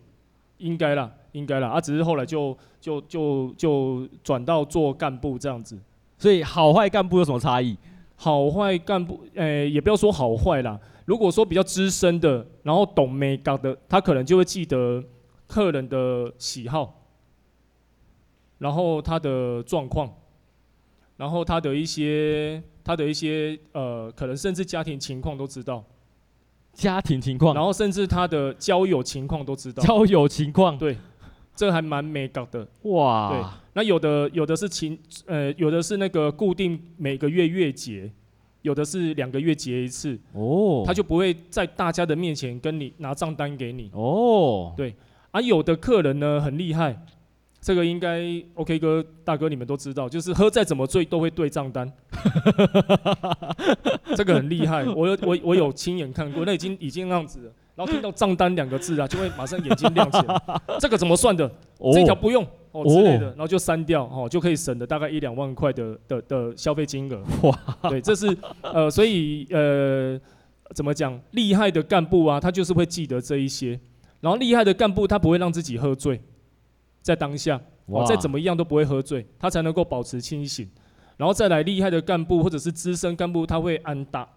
[0.59, 1.69] 应该啦，应该啦。
[1.69, 5.77] 啊，只是后来就就就就转到做干部这样子。
[6.17, 7.75] 所以好坏干部有什么差异？
[8.15, 10.79] 好坏干部，诶、欸，也不要说好坏啦。
[11.05, 15.03] 如果说比较资深的，然后懂美感的，他可能就会记得
[15.47, 17.03] 客人的喜好，
[18.59, 20.09] 然后他的状况，
[21.17, 25.83] 然后他的一些他的一些呃，可能甚至家庭情况都知道。
[26.73, 29.83] 家庭情况，然后甚至他的交友情况都知道。
[29.83, 30.97] 交友情况，对。
[31.55, 33.29] 这还蛮美搞的哇！
[33.29, 34.97] 对，那有的有的是情，
[35.27, 38.11] 呃，有的是那个固定每个月月结，
[38.63, 44.73] 有的是两个月结一次哦，他就不会在大家的面前跟你拿账单给你哦。
[44.75, 44.95] 对
[45.29, 46.99] 啊，有的客人呢很厉害，
[47.63, 48.21] 这个应该
[48.55, 51.89] OK 哥大哥你们都知道，就是喝再怎么醉都会对账单，
[54.17, 57.51] 这个很厉害，我有我我有亲眼看过，那已经已经那样子了。
[57.75, 60.41] 然后听到账单两个字啊，就会马上眼睛亮起来。
[60.79, 61.49] 这个怎么算的？
[61.79, 67.23] 哦、这条不用哦之类的，然后就删掉哦，就可以省了大概一两万块的的的消费金额。
[67.41, 68.27] 哇，对，这是
[68.61, 70.19] 呃，所以呃，
[70.75, 71.19] 怎么讲？
[71.31, 73.79] 厉害的干部啊，他就是会记得这一些。
[74.19, 76.21] 然后厉害的干部，他不会让自己喝醉，
[77.03, 80.67] 在当下哦，再怎么样都不会喝醉，他才能够保持清醒。
[81.17, 84.27] 然后再来厉害的干部或者是资深干部，他会安大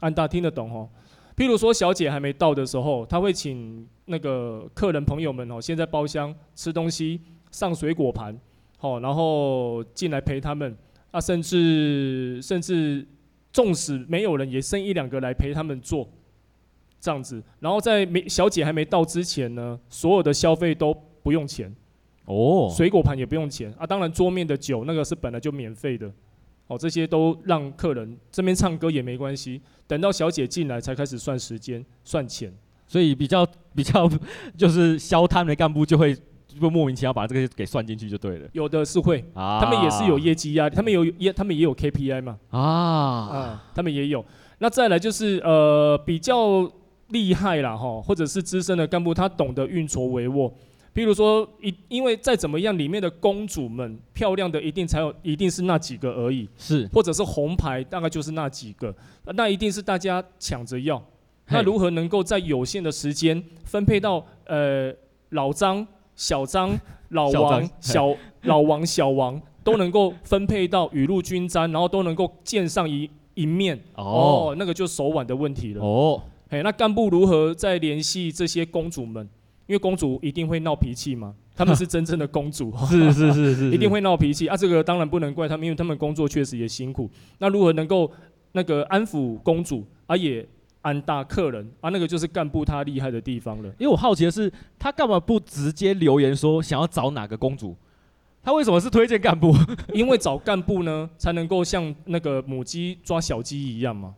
[0.00, 0.88] 安大听得懂哦。
[1.36, 8.38] 譬如说，小姐还没到的时候，他会请那个客人朋友们哦，先在包厢吃东西，上水果盘，
[8.78, 10.74] 好，然后进来陪他们。
[11.10, 13.06] 啊，甚至甚至，
[13.52, 16.08] 纵使没有人，也生一两个来陪他们做，
[16.98, 17.42] 这样子。
[17.60, 21.70] 然后在没小姐还没到之前呢，所有的消费都不用钱，
[22.26, 23.86] 哦，水果盘也不用钱啊。
[23.86, 26.10] 当然，桌面的酒那个是本来就免费的。
[26.68, 32.50] 哦，这些都让客人这边唱歌也没关系，等到小姐进来才开始算时间、算钱，
[32.86, 34.08] 所以比较比较
[34.56, 38.48] 就是消摊的干部就会就莫名其妙把这个给算进去就对了。
[38.52, 42.38] 有的是会，啊、他们也是有业绩压力，他们有业，他们也有 KPI 嘛。
[42.50, 44.24] 啊，啊，他们也有。
[44.58, 46.70] 那再来就是呃比较
[47.08, 50.50] 厉害啦哈，或者是资深的干部，他懂得运筹帷幄。
[50.94, 56.46] 譬如说，一因为再怎么样，里面的公主们漂亮的一定才有，一定是那几个而已。
[56.58, 61.02] 是，或者是红牌，大概就是那几个，那一定是大家抢着要。
[61.48, 64.92] 那如何能够在有限的时间分配到呃
[65.30, 66.70] 老张、小张、
[67.10, 73.76] 老王、小老王、小王都能够分配到雨露均沾，然后都能够见上一一面？
[73.94, 75.82] 哦，哦，那个就手腕的问题了。
[75.82, 79.26] 哦，嘿，那干部如何再联系这些公主们？
[79.66, 84.56] 因为公主一定会闹脾气嘛， 他们是真正的公主，是是是是， 一定会闹脾气啊。
[84.56, 87.10] 这个当然不能怪他们，因为他们工作确实也辛苦。
[87.38, 88.10] 那如何能够
[88.52, 90.46] 那个安抚公主，而、啊、也
[90.82, 91.90] 安大客人啊？
[91.90, 93.68] 那个就是干部他厉害的地方了。
[93.78, 97.76] 因为我好奇的是，他干嘛不直接留言说想要找哪个公主？
[98.42, 99.54] 他为什么是推荐干部？
[99.94, 104.12] 因为找干部呢，才能够像那个母鸡抓小鸡一样嘛。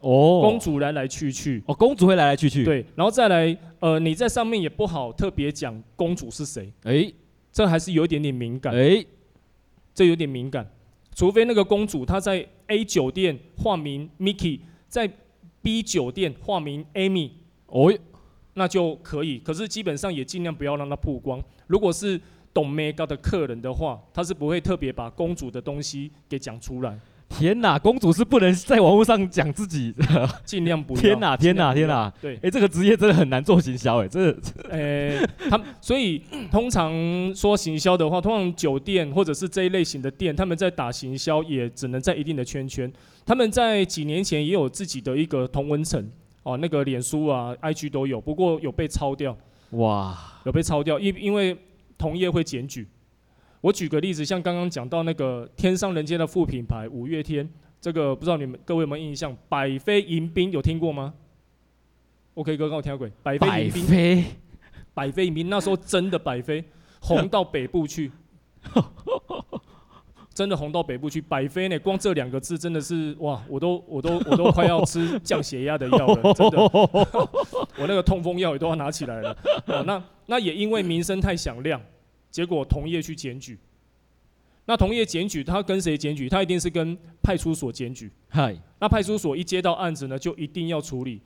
[0.00, 7.14] 哦，公主来来去去，哦，公主会来来去去，对，然后再来，呃，你在上面也不好特别讲公主是谁，哎、欸，
[7.52, 9.06] 这还是有一点点敏感，哎、欸，
[9.94, 10.68] 这有点敏感，
[11.14, 15.10] 除非那个公主她在 A 酒店化名 Mickey，在
[15.62, 17.30] B 酒店化名 Amy，
[17.66, 17.92] 哦，
[18.54, 21.42] 那就可以，可是基本上也尽量不要让她曝光。
[21.66, 22.20] 如果是
[22.54, 26.98] 懂 Mega 的客人的话，他是不会特别把公主的东西给讲出来。
[27.28, 29.94] 天哪，公主是不能在网络上讲自己，
[30.44, 31.00] 尽量不要。
[31.00, 32.12] 天哪，天哪，天哪！
[32.20, 34.34] 对，哎、欸，这个职业真的很难做行销，哎，这，
[34.70, 36.92] 哎，他们所以通常
[37.34, 42.90] 说行销的话，通常酒店或者是这一类型的店，他们在打行销也只能在一定的圈圈。
[43.24, 46.10] 他们在几年前也有自己的一个同文层，
[46.42, 49.36] 哦，那个脸书啊、IG 都有，不过有被抄掉。
[49.72, 51.56] 哇，有被抄掉，因因为
[51.98, 52.88] 同业会检举。
[53.60, 57.48] 我举个例子，像刚刚讲到那个天上人间的副品牌五月天，
[57.80, 59.36] 这个不知道你们各位有没有印象？
[59.48, 61.12] 百飞迎宾有听过吗
[62.34, 63.08] ？OK 哥，跟我听过。
[63.22, 64.24] 百菲迎宾，
[64.94, 66.62] 百飞迎宾那时候真的百飞
[67.00, 68.12] 红到北部去，
[70.32, 71.20] 真的红到北部去。
[71.20, 76.58] 百飞呢，光这两个字真的是哇，我都我都我都快要吃 降血压的药了，真的，
[77.76, 79.36] 我那个痛风药也都要拿起来了。
[79.84, 81.80] 那那也因为名声太响亮。
[82.30, 83.58] 结果同业去检举，
[84.66, 86.28] 那同业检举，他跟谁检举？
[86.28, 88.10] 他一定是跟派出所检举。
[88.28, 91.20] 嗨，那派出所一接到案子呢，就一定要处理。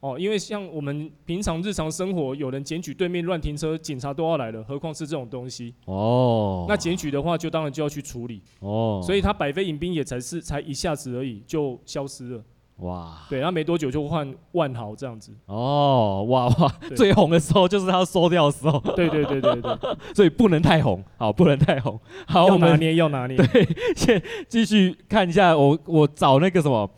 [0.00, 5.72] 哦，因为像我们平常日常生活，有人检举对面乱停车，警察都要来了，何况是这种东西。
[5.84, 8.42] 哦，那检举的话，就当然就要去处理。
[8.58, 12.44] 哦，所以他百废迎宾也才是才一下子而已，就消失了。
[12.76, 15.32] 哇，对，然后没多久就换万豪这样子。
[15.46, 18.78] 哦，哇哇，最红的时候就是他收掉的时候。
[18.96, 19.78] 对对对对对，
[20.14, 21.98] 所以不能太红，好，不能太红。
[22.26, 23.36] 好，要拿捏，要拿捏。
[23.36, 26.88] 对， 先继续看一下，我我找那个什么。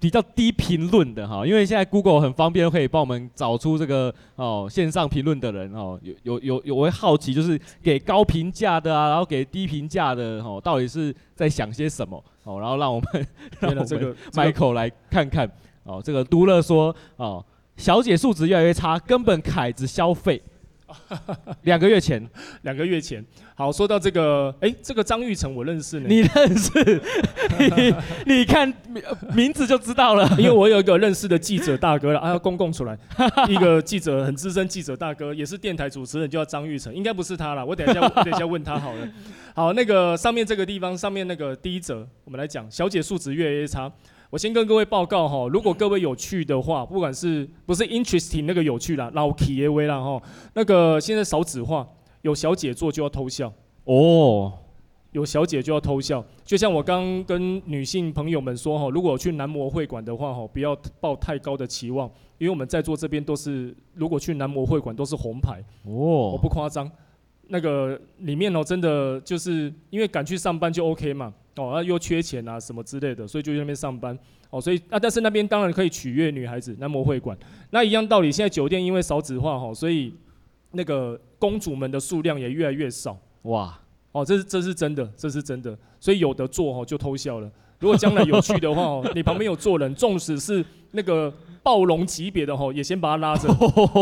[0.00, 12.60] 比较低评论的哈，因为现在 Google 很方便，可以帮我们找出这个哦线上评论的人哦，有有有有，我会好奇，就是给高评价的啊，然后给低评价的哦，到底是在想些什么哦？
[12.60, 13.26] 然后让我们
[13.60, 15.50] 让我们 这个 Michael 来看看
[15.82, 17.44] 哦，这个都乐说哦，
[17.76, 20.40] 小姐素质越来越差，根本凯子消费。
[21.62, 22.26] 两个月前，
[22.62, 23.24] 两个月前。
[23.56, 26.06] 好，说到这个，哎，这个张玉成我认识呢。
[26.08, 27.02] 你认识？
[27.58, 27.94] 你
[28.38, 28.72] 你看
[29.32, 30.28] 名字就知道了。
[30.38, 32.98] 因为我有一个认识的记者大哥了，啊，要公共出来，
[33.48, 37.64] 一个记者很资深记者大哥，也是电台主持人，叫张玉成，应该不是他了。
[37.64, 39.08] 我等一下，我等一下问他好了。
[39.54, 43.90] 好，那个上面这个地方，上面那个第一则，我们来讲，小姐素质越来越差。
[44.34, 50.20] 我先跟各位报告哈，如果各位有趣的话，不管是不是 interesting 那个有趣啦，老 K 也微啦哈，
[50.54, 51.88] 那个现在少子化，
[52.22, 53.52] 有小姐做就要偷笑。
[53.84, 54.52] 哦，
[55.12, 66.90] 有小姐就要偷笑，就像我刚跟女性朋友们说哈，如果去男模会馆的话哈，不要抱太高的期望，因为我们在座这边都是，如果去男模会馆都是红牌哦，我不夸张，
[67.46, 71.32] 那个里面哦真的就是因为敢去上班就 OK 嘛。
[71.56, 74.18] 哦，那、啊、又缺钱啊，什么之类的，所以就去那边上班。
[74.50, 77.36] 哦，所以啊，但是那边当然可以取悦女孩子，男模会馆。
[77.70, 80.14] 那一样道理，现在酒店因为少子化哈，所以
[80.72, 83.18] 那个公主们的数量也越来越少。
[83.42, 83.78] 哇，
[84.12, 85.76] 哦，这是这是真的，这是真的。
[85.98, 87.50] 所以有的做哈就偷笑了。
[87.80, 91.32] 如果将来有趣的话哦，你旁边有坐人，纵使是那个。
[91.64, 93.48] 暴龙级别的吼，也先把他拉着，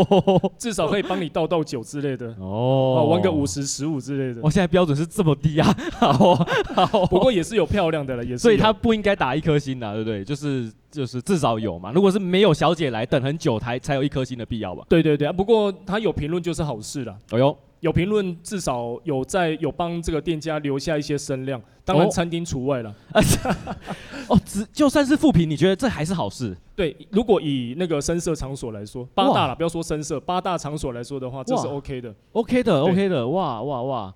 [0.59, 4.41] 至少可以帮你倒倒酒之类的哦，玩个五十十五之类的。
[4.43, 6.35] 我现在标准是这么低啊， 好，
[6.75, 8.39] 好，不过也是有漂亮的了，也是。
[8.39, 10.25] 所以他不应该打一颗星的，对不对？
[10.25, 11.91] 就是就是至少有嘛。
[11.93, 14.83] 如果是没有小姐来等很久才才有一颗星的必要吧？
[14.89, 17.17] 对对对啊，不过他有评论就是好事了。
[17.31, 17.57] 哎呦。
[17.83, 22.95] 有评论，至少有在有帮这个店家留下一些声量，当然餐厅除外了。
[24.29, 26.55] 哦，只就算是负评，你觉得这还是好事？
[26.77, 34.15] 对，如果以那个声色场所来说，八大了，不要说声色，八大场所来说的话，这是 OK 的，OK 的，OK 的，哇哇哇，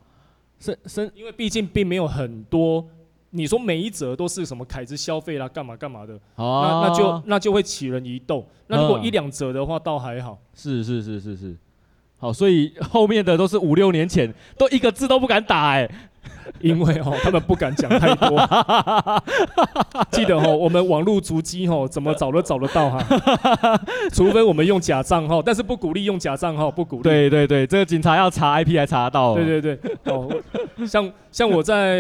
[0.58, 2.88] 声声，因为毕竟并没有很多，
[3.32, 8.46] 你说每一则都是什么凯子消费啦，干嘛干嘛的，那那就那就会起人疑窦。
[8.68, 10.40] 那如果一两则的话，倒还好。
[10.54, 11.58] 是是是是是。
[12.20, 15.88] 好，所以后面的都是五六年前，都一个字都不敢打哎，
[16.60, 18.40] 因为哦，他们不敢讲太多。
[20.10, 23.00] 记得哦，我们网络足迹哦，怎么找都找得到哈，
[24.12, 27.04] 除非我们用假账号，但是不鼓励用假账号，不鼓励。
[27.04, 29.36] 对对对，这个警察要查 IP 还查得到。
[29.36, 30.28] 对对对，哦，
[30.88, 32.00] 像像我在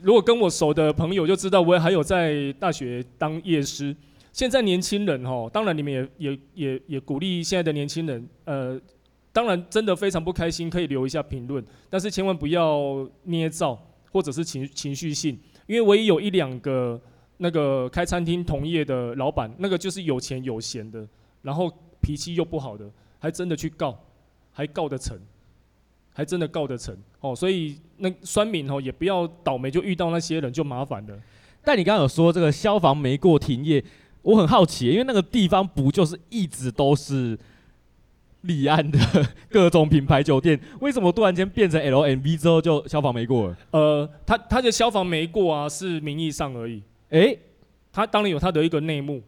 [0.00, 3.94] 如果跟我熟的朋友就知道，我也还有在大学当夜师。
[4.32, 8.80] 现在年轻人哦，当然你们也也也也鼓励现在的年轻人，呃。
[9.34, 13.76] 当然，真的非常不开心，可以留一下评论，但是千万不要捏造
[14.12, 17.00] 或者是情情绪性，因为我也有一两个
[17.38, 21.04] 那个开餐厅同业的老板，那个就是有钱有闲的，
[21.42, 21.68] 然后
[22.00, 23.98] 脾气又不好的，还真的去告，
[24.52, 25.18] 还告得成，
[26.12, 31.18] 还真的告得成哦，所以那酸民哦也不要倒霉就遇到那些人就麻烦了。
[31.64, 33.84] 但你刚刚有说这个消防没过停业，
[34.22, 37.36] 我很好奇，因为那个地方不就是一直都是。
[38.44, 38.98] 立案的
[39.50, 43.56] 各种品牌酒店，为什么突然间变成 LMV 之后就消防没过了？
[43.72, 46.82] 呃，他他的消防没过啊，是名义上而已。
[47.10, 47.38] 哎、欸，
[47.92, 49.22] 他当然有他的一个内幕，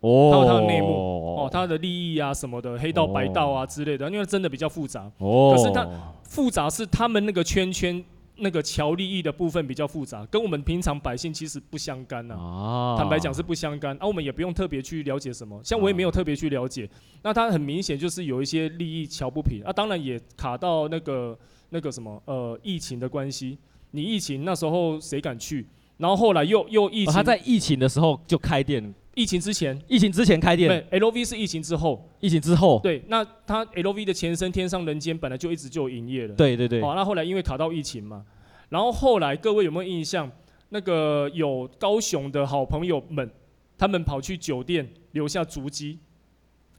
[0.00, 5.10] 哦，他有他的内幕，哦，他的利益啊什么的，黑道白道啊之类的，因为真的比较复杂。
[5.18, 5.86] 哦，可是他
[6.22, 8.04] 复杂是他们那个圈圈。
[8.38, 16.84] 那个桥利益的部分比较复杂，跟我们平常百姓其实不相干呐、坦白讲是不相干，啊，我们也不用特别去了解什么，像我也没有特别去了解。
[16.84, 16.90] 啊、
[17.22, 21.38] 那他很明显就是有一些利益桥不平，啊，当然也卡到那个
[21.70, 23.56] 那个什么呃疫情的关系。
[23.92, 25.66] 你疫情那时候谁敢去？
[25.96, 28.94] 然后后来又又疫情，哦、他在疫情的时候就开店。
[29.16, 30.68] 疫情之前，疫情之前开店。
[30.68, 32.78] 对，LV 是疫情之后，疫情之后。
[32.82, 36.34] 对，那他 LV 的前身天上人间本来就一直就有营业了。
[36.34, 36.82] 对对对。
[36.82, 38.24] 好，那后来因为卡到疫情嘛。
[38.68, 40.30] 然后后来各位有没有印象？
[40.68, 43.30] 那个有高雄的好朋友们，
[43.78, 45.98] 他们跑去酒店留下足迹，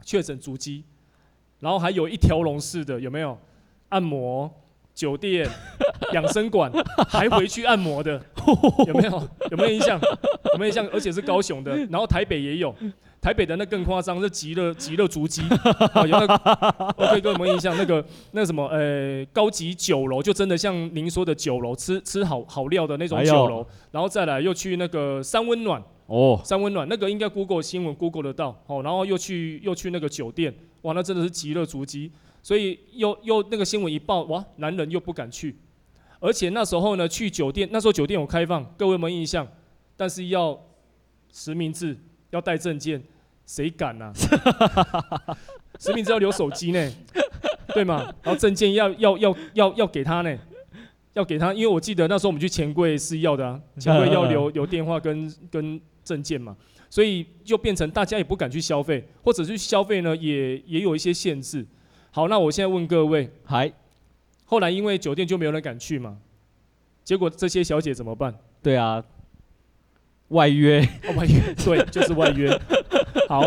[0.04, 0.84] 确诊足迹，
[1.62, 3.38] 然后还有一条龙式的有没有？
[3.89, 4.54] 按摩、
[4.93, 5.50] 酒店、
[6.12, 6.69] 养生馆，
[7.08, 8.21] 还回去按摩的
[8.88, 9.29] 有没有？
[9.51, 9.99] 有没有印象？
[10.53, 10.88] 有没有印象？
[10.93, 12.73] 而且是高雄的，然后台北也有。
[13.19, 32.12] 台北的那更夸张，是极乐极乐足迹，有那个，我可以给我们印象，那个那什么，呃、欸，高级酒楼，就真的像您说的酒楼，吃吃好好料的那种酒楼，然后再来又去那个三温暖，哦，三温暖那个应该 Google 新闻 Google 得到，哦，然后又去又去那个酒店，哇，那真的是极乐足迹，
[32.43, 35.57] 所以又又那个新闻一报，哇，男人又不敢去，
[36.19, 39.47] 而且那时候呢，去酒店，那时候酒店有开放，各位有没有印象？
[39.95, 40.60] 但是要
[41.32, 41.97] 实名制。
[42.32, 43.01] 要带证件，
[43.45, 44.12] 谁敢啊？
[45.79, 46.91] 实名制要留手机呢，
[47.73, 48.04] 对吗？
[48.21, 50.37] 然后证件要要要要要给他呢，
[51.13, 56.54] 要给他，因为我记得那时候我们去钱柜是要的啊，钱柜要留留电话跟跟证件嘛，
[56.89, 61.65] 所以就变成大家也不敢去消费，或者去消费呢，也也有一些限制。
[62.12, 63.71] 好，那我现在问各位，还
[64.50, 66.17] 后来因为酒店就没有人敢去嘛，
[67.04, 68.33] 结果这些小姐怎么办？
[68.63, 69.04] 对啊，
[70.29, 72.50] 外约，哦，外约， 对，就是外约。
[73.27, 73.41] 好，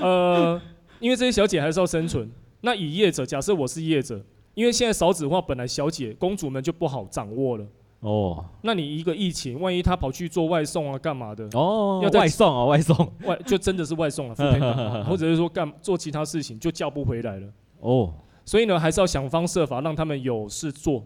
[0.00, 0.60] 呃，
[1.00, 2.30] 因为这些小姐还是要生存。
[2.62, 4.20] 那以业者，假设我是业者，
[4.54, 7.66] 因为现在少子化，本来小姐公主们就不好掌握了。
[8.00, 8.44] 哦。
[8.62, 11.48] 那你一个疫情，万一她跑去做外送啊，干嘛的？
[11.52, 12.00] 哦。
[12.02, 13.12] 要外送啊，外送。
[13.24, 17.48] 外就真的是外送了， 或者是说干做其他事情就叫不回来了。
[17.80, 18.12] 哦。
[18.48, 21.04] 所以呢，还是要想方设法让他们有事做。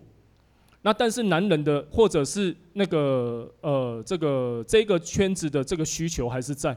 [0.83, 6.77] 那但是男人的或者是那个呃这个这个圈子的这个需求还是在，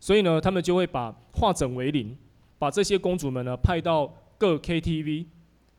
[0.00, 2.16] 所以呢，他们就会把化整为零，
[2.58, 5.26] 把这些公主们呢派到各 KTV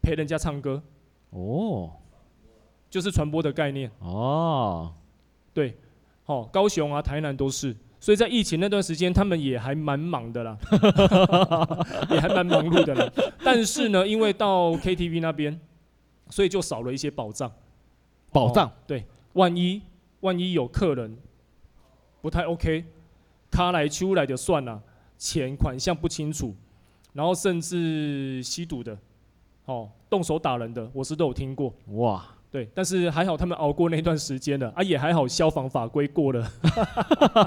[0.02, 0.82] 陪人家唱歌。
[1.32, 1.92] 哦，
[2.90, 3.92] 就是传播的概念。
[4.00, 4.94] 哦，
[5.54, 5.76] 对，
[6.24, 10.58] 好，高雄啊、台南都是，所以在疫情那段时间，他们也还蛮忙的啦，
[12.12, 13.12] 也还蛮忙碌的啦。
[13.44, 15.60] 但是呢，因为到 KTV 那边。
[16.32, 17.52] 所以就少了一些保障，
[18.32, 19.80] 保障、哦、对，万一
[20.22, 21.16] 万一有客人
[22.20, 22.84] 不太 OK，
[23.52, 24.82] 他来出来就算了，
[25.20, 26.56] 钱款项不清楚，
[27.14, 28.98] 然后甚至吸毒的，
[29.66, 31.72] 哦，动手打人的，我是都有听过。
[31.90, 32.26] 哇，
[32.56, 36.50] 对，但是还好他们熬过那段时间了，啊，也还好消防法规过了，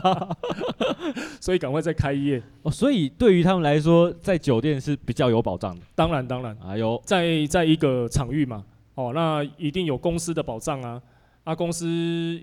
[1.41, 2.43] 所以赶快再开业。
[2.61, 5.81] 哦，所以对于他们来说，在酒店是比较有保障的。
[5.95, 8.63] 当然当然，哎呦，在在一个场域嘛。
[8.97, 11.01] 哦，那一定有公司的保障啊，
[11.45, 11.87] 啊，公司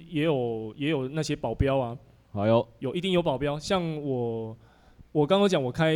[0.10, 1.96] 也有也有那些保镖啊，
[2.34, 4.58] 还有有一定有保镖，像我
[5.12, 5.96] 我刚刚讲我开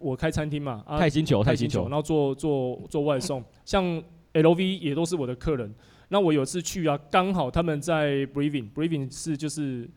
[0.00, 4.02] 我开餐厅嘛，啊，泰星球泰星球，然后做做做外送，像
[4.32, 5.74] LV 也都是我的客人，
[6.08, 9.88] 那我有次去啊，刚好他们在 briefing，briefing 是就是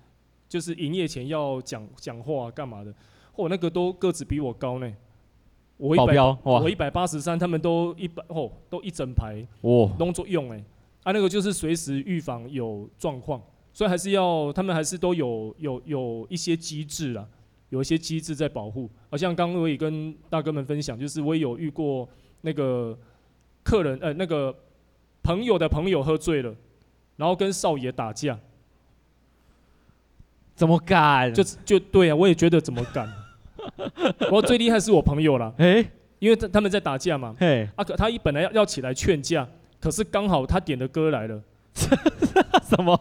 [0.47, 2.93] 就是营业前要讲讲话干嘛的，
[3.36, 4.91] 嚯，那个都个子比我高呢。
[5.78, 10.64] 我一百，我一百八十三，他们都一百哦，都一整排，哦，弄作用哎，
[11.01, 13.41] 啊，那个就是随时预防有状况，
[13.74, 17.28] 所以还是要他们还是都有有有一些机制啦，
[17.70, 18.88] 有一些机制在保护。
[19.09, 22.07] 好像刚刚我也跟大哥们分享，就是我也有遇过
[22.41, 22.95] 那个
[23.64, 24.55] 客人，呃，那个
[25.24, 26.53] 朋友的朋友喝醉了，
[27.17, 28.38] 然后跟少爷打架，
[30.55, 31.34] 怎么敢？
[31.34, 33.11] 就就对啊，我也觉得怎么敢。
[34.17, 35.86] 不过最厉害是我朋友啦，哎，
[36.19, 39.47] 因为他他们在打架嘛，嘿，啊可他一本来要要起来劝架，
[39.80, 41.41] 可是刚好他点的歌来了，
[42.67, 42.99] 什么？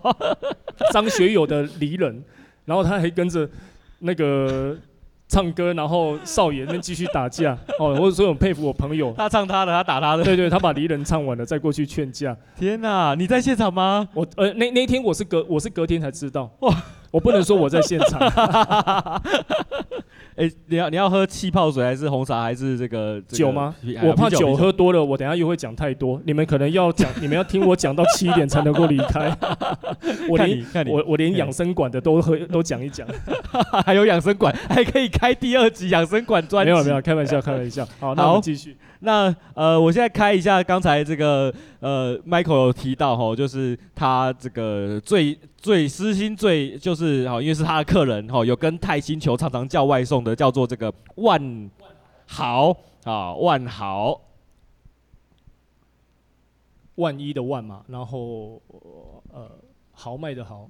[0.92, 2.14] 张学友的《离人》，
[2.64, 3.48] 然后他还跟着
[4.00, 4.76] 那个
[5.30, 12.36] 唱歌，然后少爷那边继续打架，哦，我所以很佩服我朋友，他唱他的，他打他的，对对，他把《离人》唱完了再过去劝架。
[12.58, 14.08] 天哪，你在现场吗？
[14.12, 16.76] 我呃那那天我是隔我是隔天才知道，哇，
[17.12, 18.20] 我不能说我在现场。
[20.36, 23.74] 哎、欸，你要你要喝气泡水还是红茶还是这个，这个酒吗？
[24.02, 26.20] 我怕酒喝多了，我等下又会讲太多。
[26.24, 29.36] 你们可能要讲，你们要听我讲到七点才能够离开。
[30.28, 33.06] 我连我我连养生馆的都喝都讲一讲，
[33.84, 36.72] 还有养生馆还可以开第二集养生馆专辑。
[36.72, 37.86] 没有没有，开玩笑开玩笑。
[37.98, 38.76] 好，那我们继续。
[39.02, 51.70] 那呃，我现在开一下刚才这个呃，Michael 有提到哈，就是他这个最最私心最就是哈，因为是他的客人哈，有跟泰星球常常叫外送的，叫做这个万
[52.26, 54.20] 豪啊，万豪，
[56.96, 58.60] 万一的万嘛，然后
[59.32, 59.50] 呃，
[59.92, 60.68] 豪迈的豪，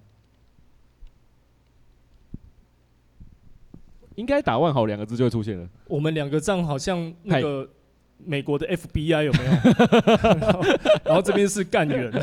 [4.14, 5.68] 应该打万豪两个字就会出现了。
[5.88, 7.68] 我们两个账好像那个。
[8.24, 9.50] 美国的 FBI 有没有？
[10.40, 10.62] 然后，
[11.04, 12.10] 然后这边是干员。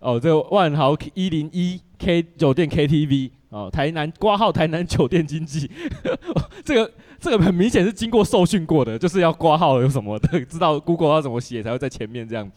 [0.00, 5.70] 哦，这个万豪一零一 K 酒店 KTV 哦，台南挂号台南酒店经济。
[6.64, 12.50] 这个这个很明显是经过受训过的，就是要挂号有什么的，知道 Google 要怎么写才会在前面这样。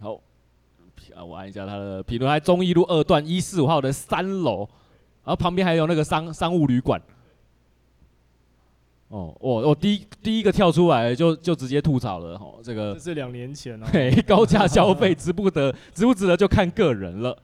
[0.00, 0.14] 好，
[1.14, 4.68] 啊，我按一下他的评论，在忠义路二段一四五号的三楼，
[5.24, 7.00] 然后旁边还有那个商商务旅馆。
[9.12, 17.36] 哦，我我第一第一个跳出来就就直接吐槽了哈，这个这是两年前哦，嘿，高价消费值不得值不值得就看个人了。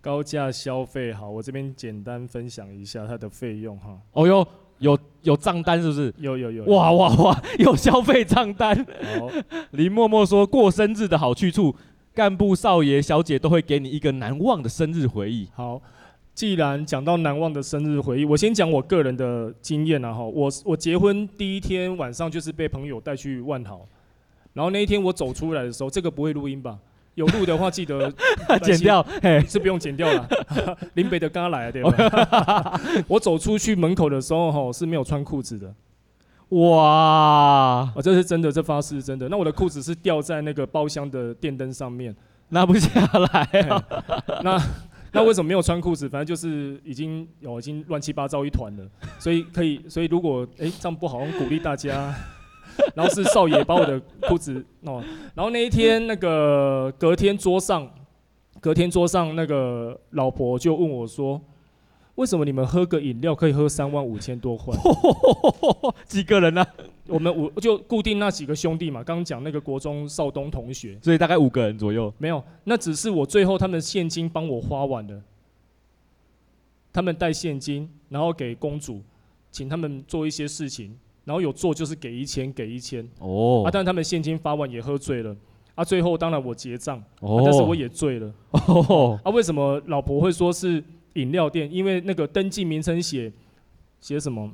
[0.00, 3.98] 高价消费好，我这边简单分享一下它的费用哈。
[4.12, 4.46] 哦哟，
[4.78, 6.14] 有有账单是不是？
[6.18, 6.64] 有有有。
[6.66, 8.86] 哇哇哇，有消费账单。
[9.72, 11.74] 林默默说过生日的好去处，
[12.14, 15.48] 干部少爷小姐都会给你一个难忘的生日回忆。
[15.52, 15.82] 好。
[16.34, 20.22] 既然讲到难忘的生日回忆，我先讲我个人的经验啊哈。
[20.22, 23.86] 我我结婚第一天晚上就是被朋友带去万豪，
[24.54, 26.78] 然后那一天我走出来的时候，这个不会录音吧？
[27.16, 28.10] 有录的话记得
[28.62, 29.04] 剪掉，
[29.46, 30.26] 是不用剪掉了。
[30.94, 32.80] 林北的刚来对吧？
[33.08, 35.74] 我走出去门口的时候哈是没有穿裤子的。
[36.50, 39.28] 哇，哦，这是真的，这发誓是真的。
[39.28, 42.14] 那我的裤子是吊在那个包厢的电灯上面，
[42.48, 42.88] 拿不下
[43.32, 43.84] 来啊。
[44.42, 44.58] 那
[45.12, 46.08] 那为什么没有穿裤子？
[46.08, 48.88] 反正就是已经有、哦、已经乱七八糟一团了，
[49.18, 52.14] 所以可以，所以如果哎、这样不好，鼓励大家。
[52.94, 55.02] 然后是少爷把我的裤子哦，
[55.34, 57.86] 然后那一天那个隔天桌上，
[58.58, 61.38] 隔天桌上那个老婆就问我说，
[62.20, 64.76] 为什么你们喝个饮料可以喝三万五千多块？
[66.04, 66.68] 几个人呢、啊？
[67.06, 72.12] 我们五就固定那几个兄弟嘛，刚刚讲那个国中少东同学，所以大概五个人左右。
[72.18, 75.22] 没有，那只是我最后他们现金帮我花完了，
[76.92, 79.00] 他们带现金，然后给公主，
[79.50, 80.94] 请他们做一些事情。
[81.24, 83.02] 然后有做就是给一千，给一千。
[83.18, 83.62] 哦。
[83.64, 85.34] 啊，但他们现金发完也喝醉了。
[85.74, 87.02] 啊，最后当然我结账。
[87.20, 87.42] 哦、啊。
[87.44, 88.30] 但是我也醉了。
[88.50, 89.18] 哦。
[89.24, 90.84] 啊，为什么老婆会说是
[91.14, 91.72] 饮料店？
[91.72, 93.32] 因为那个登记名称写
[94.00, 94.50] 写什么？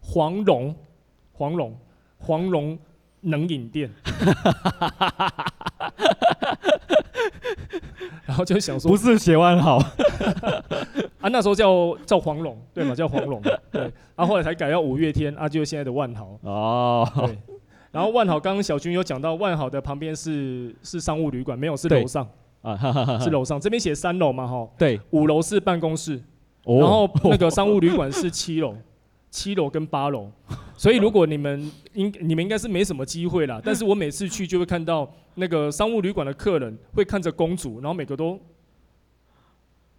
[0.00, 0.74] 黄龙，
[1.32, 1.78] 黄龙，
[2.18, 2.78] 黄龙
[3.20, 3.90] 能饮店。
[8.26, 9.76] 然后就想说，不是写万豪。
[11.20, 12.94] 啊，那时候叫叫黄龙，对嘛？
[12.94, 13.82] 叫黄龙，对。
[13.82, 16.38] 然、啊、后后来才改叫五月天，啊，就是现在的万豪。
[16.42, 17.06] 哦。
[17.16, 17.38] 对。
[17.90, 22.26] 然后万豪，刚刚小军有讲到，万豪的旁边是是商务旅馆，没有是楼上。
[22.62, 23.18] 啊哈哈哈。
[23.18, 24.68] 是楼上，这边写三楼嘛，哈。
[24.78, 25.00] 对。
[25.10, 26.22] 五楼是办公室，
[26.64, 28.76] 哦、然后那个商务旅馆是七楼，
[29.30, 30.30] 七楼跟八楼。
[30.76, 38.38] 所以如果你们应你们应该是没什么机会啦，但是我每次去就会看到那个商务旅馆的客人会看着公主，然后每个都。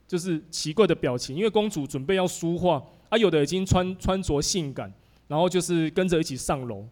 [0.07, 4.91] 就是奇怪的表情，因为公主准备要梳化，啊，有的已经穿穿着性感，
[5.29, 6.85] 然后就是跟着一起上楼，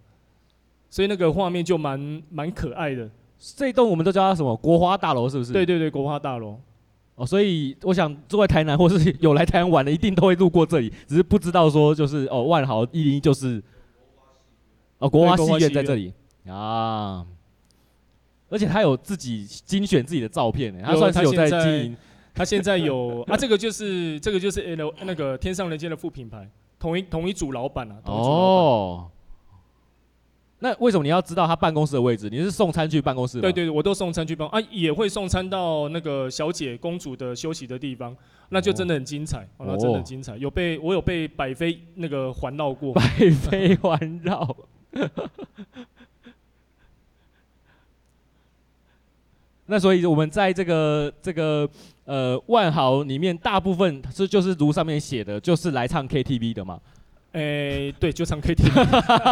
[0.89, 3.09] 所以那个画面就蛮蛮可爱的。
[3.40, 4.56] 这一栋我们都叫它什么？
[4.58, 5.54] 国花大楼是不是？
[5.54, 6.60] 对对对，国花大楼。
[7.16, 13.62] 哦，所以我想住在台南或是有来台湾玩的，一定都会路过这里，只是不知道说就是哦，万豪一零一就是
[15.00, 16.14] 哦，国华戏院在这里
[16.48, 17.26] 啊，
[18.50, 21.98] 而且他有自己精选自己的照片，他算是有在经营。
[22.34, 27.98] 他现在有啊，这个就是这个就是 L 那个天上人间的副品牌，同一同一组老板啊。
[28.06, 29.12] 哦。
[30.60, 32.30] 那为什么你要知道他办公室的位置？
[32.30, 33.39] 你是送餐去办公室？
[33.39, 38.16] 对对对，我都送餐去办啊，也会送餐到那个小姐公主的休息的地方，
[38.49, 40.36] 那就真的很精彩，哦，那真的很精彩。
[40.38, 42.93] 有被我有被百飞那个环绕过。
[42.93, 44.55] 百飞环绕。
[49.68, 51.70] 那所以我们在这个这个。
[52.10, 56.80] 呃，万豪里面大部分是就是如上面写的，就是来唱 KTV 的嘛。
[57.34, 58.72] 诶、欸，对，就唱 KTV，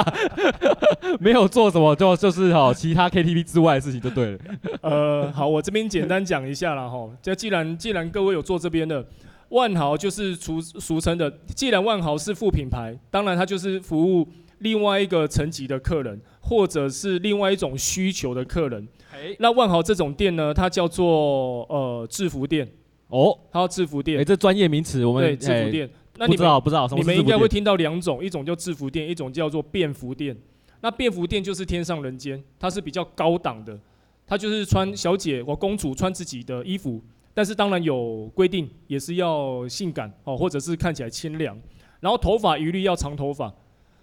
[1.20, 4.39] 没有做什么，就就是哈，其他 KTV 之外的事情就对了。
[4.82, 7.10] 呃，好，我这边简单讲一下啦哈。
[7.24, 9.04] 这既然既然各位有做这边的，
[9.50, 14.28] 万豪就是俗俗称的，既然万豪是副品牌，当然它就是服务
[14.60, 18.88] 另外一个层级的客人，或者是另外一种需求的客人。
[19.14, 22.68] 欸、那万豪这种店呢，它叫做呃制服店
[23.08, 24.20] 哦，它叫制服店。
[24.20, 25.89] 哎、欸，这专业名词我们对制服店。
[26.18, 30.36] 欸、那你们不知道不知道，你们应该会听到两种，一种叫制服店，一种叫做便服店。
[30.82, 33.80] 那便服店就是天上人间，它是比较高档的，
[34.26, 37.01] 它就是穿小姐或公主穿自己的衣服，
[37.34, 41.59] 但是当然有规定，也是要性感哦，或者是看起来清凉，
[41.99, 43.53] 然后头发一律要长头发。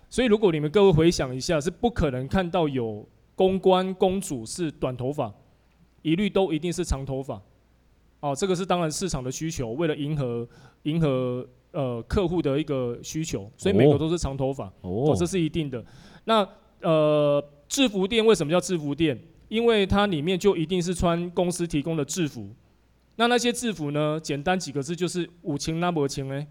[0.08, 3.06] 所以如果你们各位回想一下，是不可能看到有。
[3.36, 5.34] 公关公主是短头发，
[6.02, 7.42] 一律都一定是长头发。
[8.20, 10.48] 哦，这个是当然市场的需求，为了迎合
[10.84, 11.44] 迎合
[11.74, 14.64] 呃客户的一个需求，所以每个都是长头发。
[14.80, 15.84] 哦，哦，这是一定的。
[16.24, 16.48] 那
[16.80, 19.20] 呃制服店为什么叫制服店？
[19.48, 22.48] 因为它里面就一定是穿公司提供的制服。
[23.16, 24.18] 那那些制服呢？
[24.18, 26.46] 简单几个字就是五千那么千哎，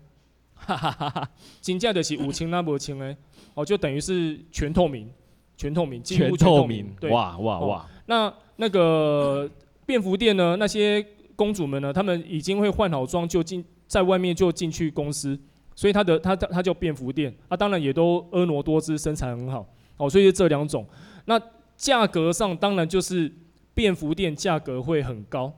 [0.53, 3.17] 哈哈哈哈，金价的是五千那么千哎，
[3.55, 5.09] 哦，就等于是全透明。
[5.55, 7.77] 全透明，几乎全透明，对，哇哇哇！
[7.77, 9.47] 哦、那那个
[9.85, 10.55] 便服店呢？
[10.57, 11.05] 那些
[11.35, 11.93] 公主们呢？
[11.93, 15.39] 她们已经会换好妆就进，在外面就进去公司，
[15.75, 19.67] 所以他的他他他叫便服店啊，当然也都婀娜多姿，身材很好，
[19.97, 20.85] 哦，所以这两种。
[21.25, 21.39] 那
[21.75, 23.31] 价格上当然就是
[23.73, 25.51] 便服店价格会很高，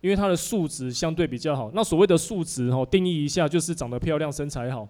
[0.00, 1.70] 因为它的数值相对比较好。
[1.74, 4.88] 那所谓的数值哦，定义一下就是长得漂亮，身材好。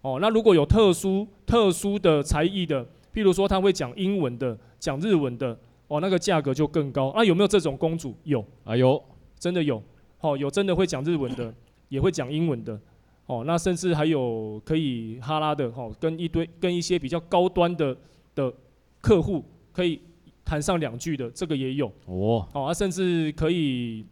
[0.00, 2.86] 哦，那如果有特殊特殊的才艺的。
[3.14, 5.54] 譬如说，他会讲英文的，讲日文的，
[5.86, 7.12] 哦，那个价格就更高。
[7.14, 8.16] 那、啊、有没有这种公主？
[8.24, 9.04] 有，啊有，
[9.38, 9.82] 真的有。
[10.22, 11.54] 哦，有真的会讲日文的，
[11.90, 12.80] 也会讲英文的。
[13.26, 17.96] 哦，那甚至还有可以哈拉的，哦，跟一堆跟一些比较高端的
[18.34, 18.52] 的
[19.00, 20.00] 客户可以
[20.44, 21.86] 谈上两句的，这个也有。
[22.06, 24.04] 哦，哦，啊，甚至可以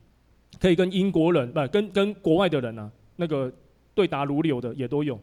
[0.61, 3.53] 可以跟英国人，不、呃，跟跟国外的人啊，那个
[3.95, 5.17] 对答如流的也都有。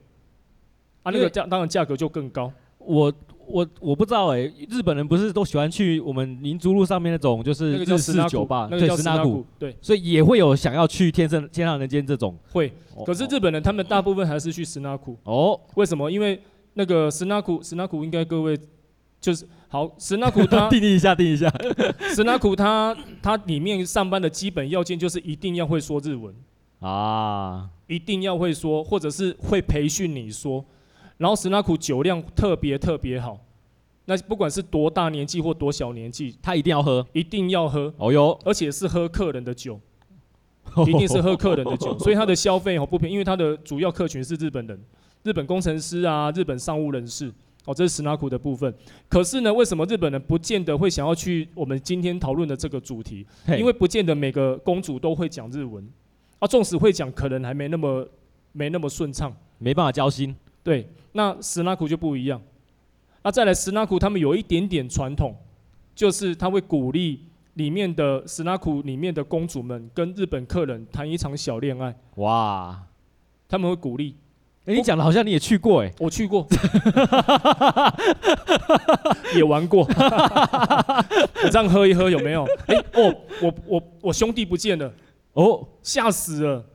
[1.04, 2.52] 啊，那个价当然价格就更高。
[2.80, 3.12] 我
[3.48, 12.38] 我我不知道哎、欸，日本人不是都喜欢去我们民族路上面那种就是日式酒吧，那个叫对，十那古，对，所以也会有想要去天上天上人间这种。
[12.52, 12.72] 会，
[13.06, 15.18] 可是日本人他们大部分还是去十那古。
[15.24, 16.12] 哦，为什么？
[16.12, 16.40] 因为
[16.74, 18.58] 那个十那古，十那古应该各位
[19.22, 21.50] 就是好，十那古 他定义一下，定义一下，
[22.14, 26.36] 十那古他他里面上班的基本要件就是一定要会说日文
[26.80, 30.64] 啊，一定要会说，或者是会培训你说。
[31.18, 33.40] 然后史那古酒量特别特别好，
[34.06, 37.94] 那不管是多大年纪或多小年纪，他一定要喝，一定要喝。
[37.98, 39.80] 哦哟，而且是喝客人的酒，
[40.88, 44.80] 一定是喝客人的酒， 所以他的消费哦不便宜，因为他的主要客群是日本人，
[45.24, 47.34] 日本工程师啊，日本商务人士。
[47.66, 48.74] 哦，这是史那古的部分。
[49.10, 53.28] 可是呢，为什么日本人不见得会想要去我们今天讨论的这个主题？
[53.60, 55.86] 因为不见得每个公主都会讲日文，
[56.40, 58.08] 啊，纵使会讲，可能还没那么
[58.54, 60.34] 没那么顺畅，没办法交心。
[60.68, 62.42] 对，那史那库就不一样。
[63.24, 65.34] 那再来史那库，他们有一点点传统，
[65.96, 71.96] 就是他会鼓励里面的史那库里面的公主们跟日本客人谈一场小恋爱。
[72.16, 72.84] 哇，
[73.48, 74.18] 他们会鼓励。
[74.66, 76.46] 哎、欸，你讲的好像你也去过哎、欸，我去过，
[79.38, 79.88] 也玩过。
[81.44, 82.44] 我这样喝一喝有没有？
[82.66, 84.94] 哎、欸，哦，我我我兄弟不见了，
[85.32, 86.66] 哦，吓死了。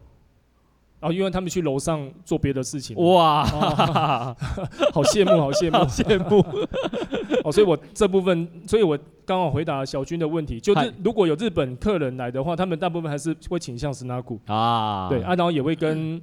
[1.03, 4.37] 然后因为他们去楼上做别的事情，哇，哦、
[4.93, 6.39] 好 羡慕，好羡慕，羡慕。
[7.43, 8.97] 哦，所以我这部分，所以我
[9.27, 16.23] 刚好回答小军的问题，就是如果有日本客人来的话，他们大部分还是会倾向十那古啊，对，啊，然后也会跟、嗯、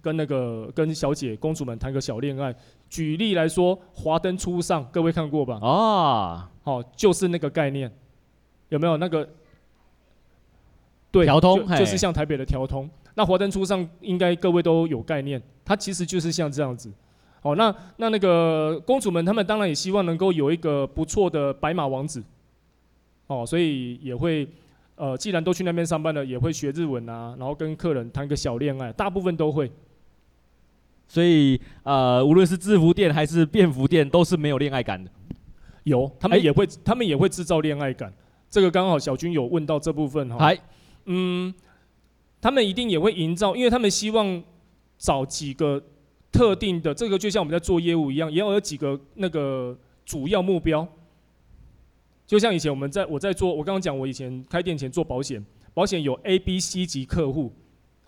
[0.00, 2.54] 跟那个跟小姐公主们谈个小恋爱。
[2.88, 5.58] 举例来说，华灯初上，各位看过吧？
[5.60, 7.92] 啊，好，就是那个概念，
[8.70, 9.28] 有没有那个？
[11.10, 12.88] 对，调通就，就是像台北的调通。
[13.18, 16.92] 那华灯初上应该各位都有概念，它其实就是像这样子。
[17.40, 22.22] 哦，那那那个公主们，她们当然也希望能够有一个不错的白马王子。
[23.26, 24.46] 哦，所以也会，
[24.96, 29.70] 呃，既然都去那边上班了，也会学日文啊，然后跟客人谈个小恋爱，大部分都会。
[31.08, 35.10] 所以，呃，无论是制服店还是便服店，都是没有恋爱感的。
[35.84, 38.12] 有，他们也会，欸、他们也会制造恋爱感。
[38.50, 40.36] 这个刚好小军有问到这部分哈。
[40.38, 40.58] 还，
[41.06, 41.54] 嗯。
[42.40, 44.42] 他们一定也会营造，因为他们希望
[44.98, 45.82] 找几个
[46.30, 50.86] 特定的，这个就像我们在做业务一样，也要有几个那个主要目标。
[52.26, 57.52] 就像以前我们在我在做，我刚刚讲我以前开店前做保险，保险有 A、B、C 级客户，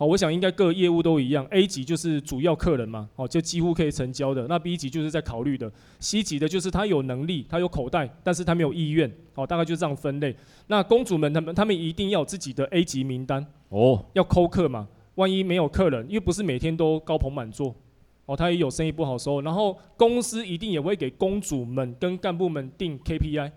[0.01, 4.47] 好，我想应该各业务都一样，A 级就是主要客人嘛，哦，就几乎可以成交的。
[4.47, 5.69] 那 B 级就是在考虑的
[5.99, 10.33] ，C 级的就是他有能力，他有口袋，但是他没有意愿，哦，大概就这样分类。
[10.69, 13.45] 那公主们他们他们一定要有自己的 A 级名单。
[13.71, 14.87] 哦，要扣客嘛？
[15.17, 17.75] 万一没有客人，因为不是每天都高朋满座，
[18.27, 19.41] 哦，他也有生意不好收。
[19.41, 23.51] 然后公司一定也会给公主们跟干部们定 KPI，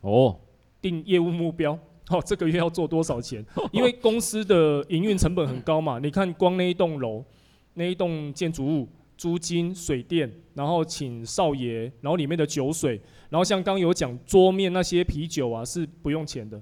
[0.00, 0.36] 哦，
[0.82, 1.78] 定业务目标，
[2.10, 3.44] 哦，这个月要做多少钱？
[3.72, 5.98] 因为公司的营运成本很高嘛。
[6.02, 7.24] 你看光那一栋楼，
[7.74, 16.60] 那一栋建筑物，租金、水电，然后请少爷，然后里面的酒水，然后像刚有讲桌面那些啤酒啊，是不用钱的。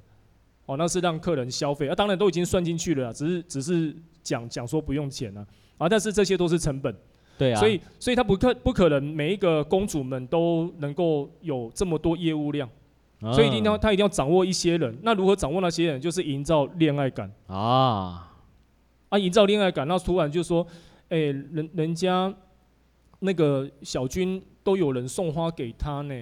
[0.67, 6.97] 哦，那是让客人消费，啊，当然都已经算进去了，只是只是讲讲说不用钱了，啊，但是这些都是成本，
[7.37, 12.73] 对啊，所以所以他不可不可能每一个公主们都能够有这么多业务量，啊、
[13.33, 16.01] 所以一定要他一定要掌握一些人，那如何掌握那些人？
[16.01, 18.33] 就是营造恋爱感啊，
[19.09, 20.66] 啊，营造恋爱感，那突然就说，
[21.09, 22.35] 哎、欸，人人家
[23.20, 26.14] 那个小军都有人送花给他呢，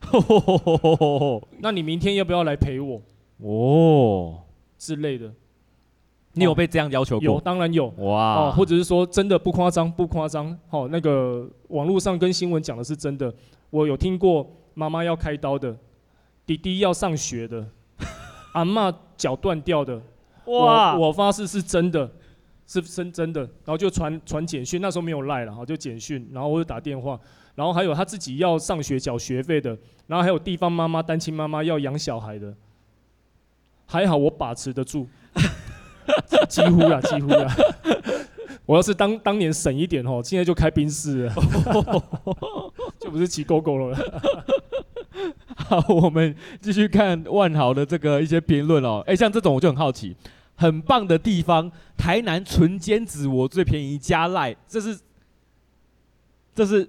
[1.60, 3.00] 那你明天要不要来陪我？
[3.38, 4.42] 哦，
[4.76, 5.32] 之类的，
[6.34, 7.24] 你有被这样要求过？
[7.24, 7.88] 有，当然有。
[7.98, 10.58] 哇，哦，或者是说真的不夸张，不夸张。
[10.68, 13.32] 好，那个网络上跟新闻讲的是真的。
[13.70, 15.74] 我有听过妈妈要开刀的，
[16.50, 17.64] 弟弟要上学的，
[18.54, 20.02] 阿妈脚断掉的。
[20.46, 22.10] 哇，我，我发誓是真的，
[22.66, 23.42] 是真真的。
[23.42, 27.16] 然后就传传简讯，那时候没有赖了，哈，就简讯，然后我就打电话，
[27.54, 29.78] 然后还有他自己要上学缴学费的，
[30.08, 32.52] 然后还有地方妈妈、单亲妈妈要养小孩的。
[33.86, 35.06] 还好我把持得住，
[36.48, 37.46] 几乎啦，几乎啦。
[38.66, 41.34] 我要是当当年省一点哦，现在就开宾士了，
[42.98, 43.96] 就不是骑 GOGO 了。
[45.70, 49.04] 好，我们继续看万豪的这个一些评论哦。
[49.06, 50.16] 哎，像这种我就很好奇，
[50.56, 54.98] 很棒的地方，台南纯煎子我最便宜加赖，这是
[56.52, 56.88] 这是。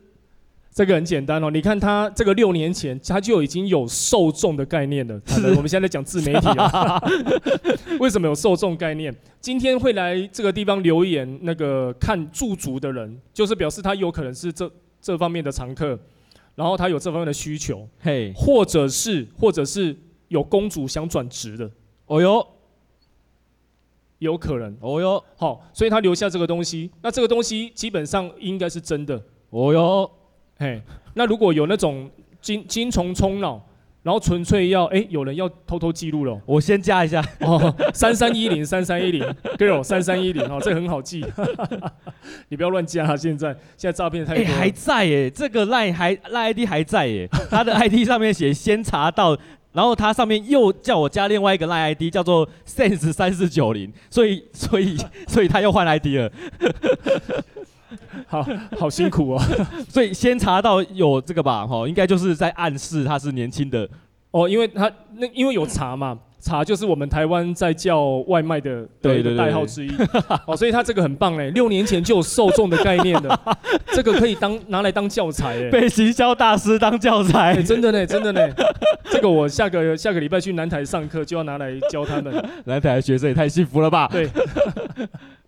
[0.73, 5.19] 这个很简单哦，你看他这个六年前他就已经有受众的概念了。
[5.25, 6.97] 是， 我们现在在讲自媒体啊，
[7.99, 9.13] 为什么有受众概念？
[9.41, 14.71] 今天会来这个地方留言那个看驻足的人，就是表示他有可能是这
[15.01, 15.99] 这方面的常客。
[16.55, 19.95] 然后他有这方面的需求，嘿，或者是或者是
[20.27, 21.69] 有公主想转职的，
[22.05, 22.47] 哦哟，
[24.19, 30.11] 有可能，哦哟，好，所以他留下这个东西，那这个东西基本上应该是真的，哦哟，
[30.57, 30.81] 嘿，
[31.13, 32.09] 那如果有那种
[32.41, 33.67] 精精虫冲脑。
[34.03, 37.23] 然后纯粹要哎，有人要偷偷记录了，我先加一下。
[37.41, 39.23] 哦，三三一零 三三一零
[39.57, 40.43] ，girl 三三一零。
[40.49, 41.23] 哦，这个很好记，
[42.49, 43.55] 你不要乱加，啊现在。
[43.77, 44.43] 现在诈骗太多。
[44.43, 49.37] 哎，还在耶，这个赖还赖 ID 还在耶，他的 ID 上面写先查到，
[49.71, 54.97] 然后他上面又叫我加另外一个赖 ID 叫做 sense 三四九零，所以所以
[55.27, 56.31] 所以他又换 ID 了。
[58.27, 58.45] 好
[58.77, 59.41] 好辛苦哦，
[59.89, 63.87] 所以先查到有这个吧，哈，应该就是在暗示他是年轻的。
[64.31, 69.91] 哦，因为他那因为有茶嘛，茶就是我们台湾在叫外卖的对的代号之一，
[70.47, 73.39] 哦，所以他这个很棒哎，六年前就有受众的概念的，
[73.91, 78.39] 这个可以当拿来当教材哎，被行销大师当教材，真的呢，真的呢，
[79.11, 82.33] 这个我下个下个礼拜去南台上课就要拿来教他们，
[82.63, 84.29] 南台的学生也太幸福了吧，对。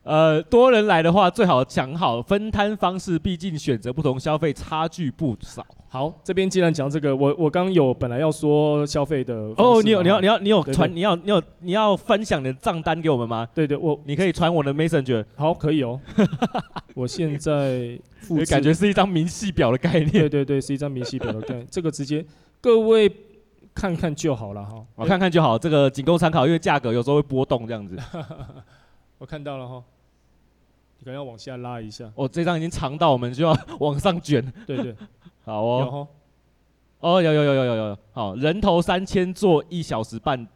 [0.04, 5.66] 呃，多人来的话，最好讲好分摊方式，毕竟选择不同，消费差距不少。
[5.88, 13.48] 好，这边既然讲这个，我我刚有本来要说消费的哦，你有你要你要你有传你要你有你要分享的账单给我们吗？
[13.54, 15.24] 对对，我你可以传我的 Messenger。
[15.36, 15.98] 好，可以哦。
[16.96, 17.98] 我现在
[18.50, 20.12] 感觉是一张明细表的概念。
[20.12, 21.68] 对对对，是一张明细表的概念。
[21.72, 22.26] 这个直接
[22.60, 23.10] 各位
[23.74, 24.84] 看看就好了哈。
[24.96, 27.98] 我看看就好，这个仅供参考，因为价格有时候会波动这样子。
[29.20, 29.82] 我看到了哈。
[31.04, 32.12] 可能要往下拉一下。
[32.16, 34.42] 哦，这张已经长到我们就要 往上卷。
[34.66, 34.96] 对对，
[35.46, 36.08] 好哦。
[37.00, 37.98] 哦，有有有有有有。
[38.14, 40.48] 好，人头三千做一小时半，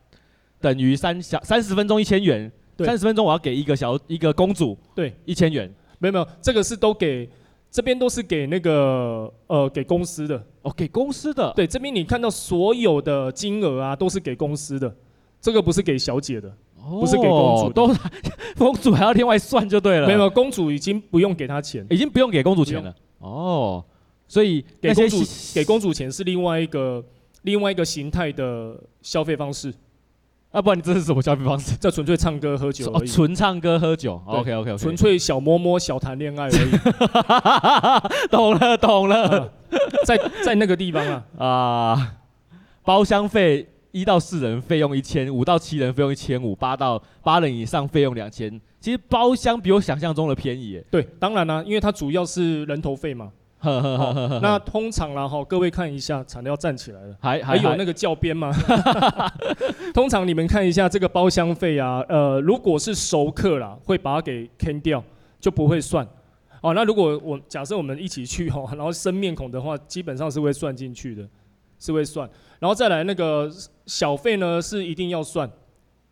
[0.62, 2.50] 等于三小三十分钟一千元。
[2.80, 4.78] 三十分钟我要给一个小一个公主。
[4.96, 5.70] 对，一千元。
[6.00, 7.28] 没有没有，这个是都给
[7.70, 10.42] 这边都是给那个呃给公司的。
[10.62, 11.52] 哦，给公司的。
[11.54, 14.96] 对，这边你看到所有的金额啊，都是给公司的，
[15.42, 16.52] 这个不是给小姐的。
[16.90, 17.94] 不是给公主，都
[18.58, 20.08] 公主还要另外算就对了。
[20.08, 22.96] 没有，公主已经不用给她钱，已经不用给公主钱了。
[23.20, 23.84] 哦，
[24.26, 25.18] 所以给公主
[25.54, 27.04] 给公主钱是另外一个
[27.42, 29.74] 另外一个形态的消费方式。
[30.50, 31.76] 啊，不然你这是什么消费方式？
[31.82, 33.08] 这纯粹唱歌喝酒而已。
[33.08, 34.22] 纯唱歌喝酒。
[34.26, 38.28] OK OK，纯粹小摸摸小谈恋爱而已。
[38.30, 39.52] 懂 了懂了，
[40.06, 42.14] 在在那个地方啊啊，
[42.86, 43.68] 包厢费。
[43.98, 48.62] 一到四人费用一千，五到七人费用一千五，八到八人以上费用两千。
[48.80, 50.86] 其实包厢比我想象中的便宜耶。
[50.92, 53.32] 对，当然啦、啊，因为它主要是人头费嘛。
[53.60, 54.40] 呵呵呵呵呵。
[54.40, 57.16] 那通常啦哈，各位看一下，惨的要站起来了。
[57.20, 58.54] 还还有那个教鞭吗？
[59.96, 65.04] 通常你们看一下这个包厢费啊，呃，如果是熟客啦，会把它给 can 掉，
[65.40, 66.08] 就不会算。
[66.62, 71.28] 哦，那如果我假设我们一起去哈，然后生面孔的话，基本上是会算进去的，
[71.80, 72.30] 是会算。
[72.60, 73.52] 然后再来那个
[73.86, 75.50] 小费呢，是一定要算，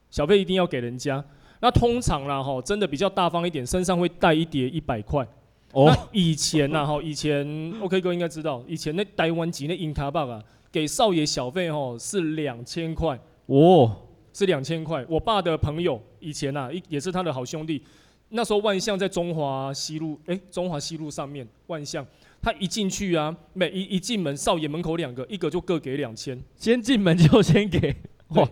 [0.09, 1.23] 小费一定要给人家。
[1.61, 5.27] 那通常啦哈，真的比较大方一点，身上会带一叠一百块。
[5.71, 5.85] 哦。
[5.87, 13.19] 那以前呐哈，以前 OK 哥应该知道，以前那台湾籍那银卡棒啊，给少爷小费哈是两千块。
[13.47, 13.95] 哦。
[14.33, 15.03] 是两千块。
[15.07, 17.81] 我爸的朋友以前呐，一也是他的好兄弟，
[18.29, 22.05] 那时候万象在中华西路，哎，中华西路上面万象。
[22.41, 27.95] 他一进去啊，每一一进门，少爷门口两个，一个就各给两千，先进门就先给，
[28.27, 28.47] 哇，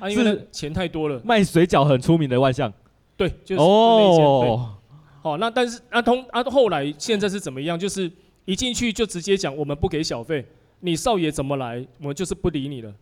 [0.00, 1.20] 啊，因为钱太多了。
[1.22, 2.72] 卖水饺很出名的万象，
[3.18, 4.76] 对，就是哦，
[5.20, 7.78] 好，那但是啊通啊后来现在是怎么样？
[7.78, 8.10] 就是
[8.46, 10.46] 一进去就直接讲，我们不给小费，
[10.80, 12.94] 你少爷怎么来，我们就是不理你了，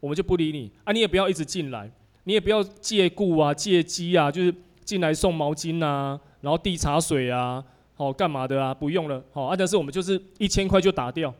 [0.00, 0.70] 我们就不理你。
[0.84, 1.90] 啊，你也不要一直进来，
[2.24, 7.62] 你也不要借故啊借机啊，就是进来送毛巾啊，然后递茶水啊。
[8.02, 8.74] 哦，干嘛的啊？
[8.74, 9.54] 不用了，好啊！
[9.56, 11.32] 但是我们就是一千块就打掉，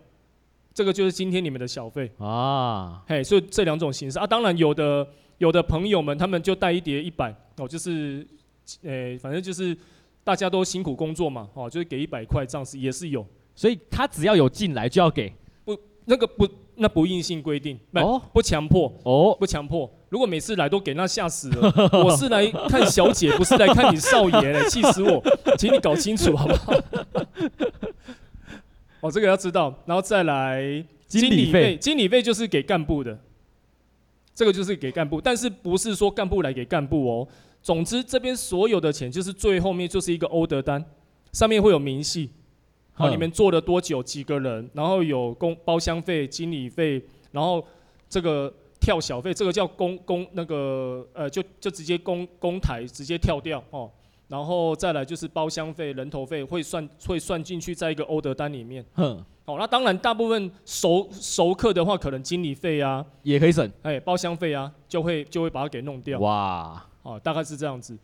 [0.72, 3.02] 这个就是今天你们的小费啊。
[3.06, 5.06] 嘿，所以这两种形式啊，当然有的
[5.38, 8.26] 有的朋友们他们就带一叠一百哦，就是，
[8.82, 9.76] 诶、欸，反正就是
[10.22, 15.32] 大家都辛苦工作嘛，哦，就是给一百块这样子也是有，所以他只要有进来就要给，
[15.64, 16.48] 不，那个不。
[16.74, 19.88] 那不硬性规定，不不强迫哦，不强迫。
[20.12, 21.72] 如果每次来都给，那吓死了。
[22.04, 25.22] 我是来看小姐，不是来看你少爷嘞， 气死我！
[25.56, 26.74] 请你搞清楚好不好？
[29.00, 33.18] 哦，这个要知道，然后再来经理费，经理费就是给干部的，
[34.34, 37.26] 这个就是给干部，但是不是说干部来给干部哦。
[37.62, 40.84] 总之这边所有的钱就是最后面就是一个 order 单，
[41.32, 42.28] 上面会有明细。
[42.92, 44.02] 好，你们做了多久？
[44.02, 44.68] 几个人？
[44.74, 47.66] 然后有工包厢费、经理费，然后
[48.10, 48.52] 这个
[48.82, 53.88] 跳小费，这个叫公公那个呃，就就直接公公台直接跳掉哦。
[54.26, 58.84] 然后再来就是包厢费、人头费会算会算进去在一个 order 单里面。
[58.94, 66.18] 哼，好，那当然大部分熟熟客的话，可能经理费啊也可以省，哎，包厢费啊，就会就会把它给弄掉。
[66.18, 67.96] 哇，哦，大概是这样子。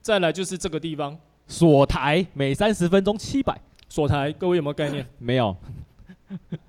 [0.00, 1.16] 再来就是这个地方，
[1.46, 3.60] 锁台每三十分钟七百。
[3.88, 5.06] 锁台，各位有没有概念？
[5.18, 5.54] 没有。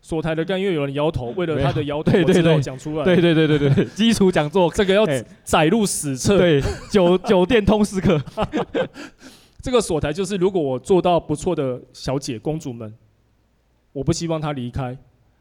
[0.02, 3.06] 锁台的因为，有人摇头，为了他的摇头，对对对，讲出来。
[3.06, 5.06] 对对对对对，基础讲座，这个要
[5.44, 6.38] 载入史册。
[6.38, 8.22] 对，酒酒店通识课。
[9.64, 12.94] 这个锁台就是，如果我做到不错的小姐、公主们，
[13.94, 14.96] 我不希望她离开，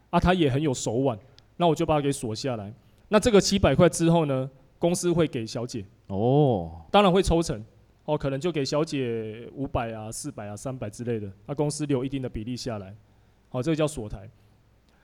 [0.09, 1.19] 啊，她也很有手腕，
[1.59, 2.73] 那我就把她给锁下来。
[3.09, 4.49] 那这个七百块之后呢，
[4.79, 5.85] 公司会给小姐。
[6.07, 6.71] 哦。
[6.91, 7.63] 当然会抽成，
[8.07, 12.95] 哦，可能就给小姐五百啊、四百啊、三百之类的，那公司留一定的比例下来。
[13.55, 14.29] 好，这个叫锁台。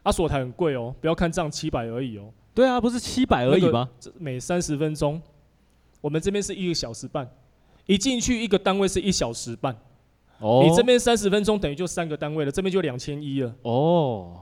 [0.02, 2.32] 啊，锁台很贵哦，不要看这样七百而已哦。
[2.52, 3.88] 对啊，不是七百而已吗？
[4.02, 5.22] 那个、每三十分钟，
[6.00, 7.30] 我们这边是一个小时半。
[7.86, 9.76] 一进去一个单位是一小时半，
[10.40, 13.54] 哦，你这边三十分钟等于就三个单位了，这边就两千一了。
[13.62, 14.36] 哦，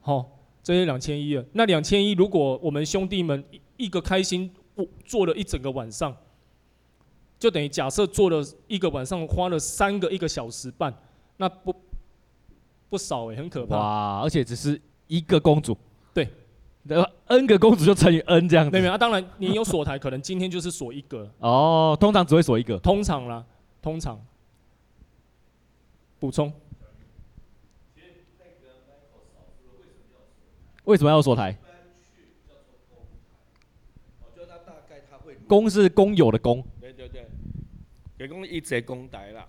[0.00, 1.44] 好，这边两千一了。
[1.52, 3.44] 那两千一，如果我们兄弟们
[3.76, 6.16] 一个开心，我做了一整个晚上，
[7.38, 10.92] 就等于假设做了一个晚上，花了三个一个小时半，
[11.36, 11.72] 那不
[12.90, 13.78] 不少哎，很可怕。
[13.78, 15.74] 哇，而且只是一个公主。
[16.12, 16.28] 对。
[17.26, 18.70] N 个公主就乘以 N 这样子。
[18.72, 21.30] 没有啊，当然你有锁台，可能今天就是锁一个。
[21.38, 22.78] 哦，通常只会锁一个。
[22.80, 23.44] 通常啦，
[23.80, 24.20] 通常。
[26.18, 26.52] 补充。
[30.84, 31.56] 为什么要锁台？
[35.46, 36.64] 公是公有的公。
[36.80, 37.26] 对对对，
[38.16, 39.46] 给公一直公台啦。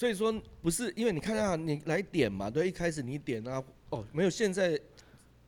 [0.00, 0.32] 所以说
[0.62, 4.80] 不是因为你看啊，你来点嘛，对，一开始你点啊，哦，没有现在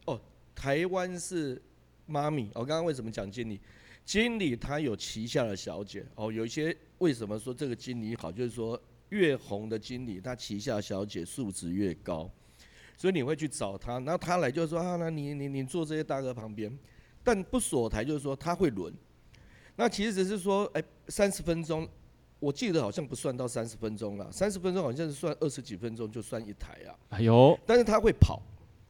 [0.04, 0.20] 哦。
[0.54, 1.58] 台湾是
[2.04, 3.58] 妈咪，我刚刚为什么讲经理？
[4.04, 8.30] 经理他有旗下的小姐哦，有一些为什么说这个经理好？
[8.30, 8.78] 就是说
[9.08, 12.30] 越红的经理，他旗下小姐素质越高，
[12.98, 16.70] 所以你会去找他，然后他来就说啊，那你你你坐这些大哥旁边，
[17.24, 18.92] 但不锁台就是说他会轮，
[19.76, 21.88] 那其实只是说哎三十分钟，
[22.42, 28.42] 我记得好像不算到三十分钟了，三十分钟好像是算二十几分钟就算一台啊，哎呦，但是他会跑。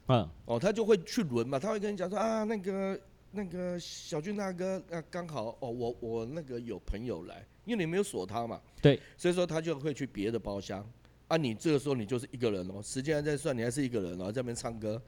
[0.08, 2.98] 嗯，哦，他就会去轮嘛，他会跟你讲说啊，那个
[3.30, 10.82] 那个小俊大哥，啊，刚好哦，我我那个有朋友来，因为你没有锁他嘛，对，所以说他就会去别的包厢，
[11.28, 15.00] 啊，你这个时候你就是一个人哦，时间还在算，你还是一个人哦，在那边唱歌，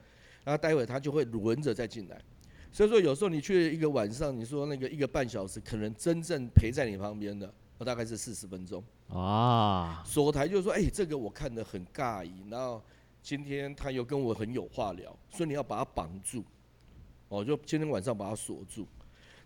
[0.43, 2.21] 然后待会他就会轮着再进来，
[2.71, 7.53] 所以说有时候你去一个晚上，你说那个一个半小时，可能真正陪在你旁边的，
[7.83, 8.83] 大概是四十分钟。
[9.09, 12.81] 啊，锁台就说，哎，这个我看得很尬意，然后。
[13.27, 16.43] 今天他又跟我很有话聊，所以你要把他绑住，
[17.27, 18.85] 哦，就今天晚上把他锁住。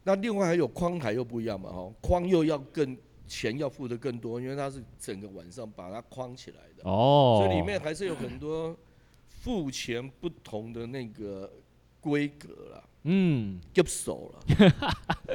[0.04, 8.78] 那另外还有框台又不一样嘛，哦，框又要更钱要付的更多，因为他是整个晚上把它框起来的，哦，所以里面还是有很多
[9.30, 11.50] 付钱不同的那个
[12.02, 14.76] 规格啦，嗯，就熟了。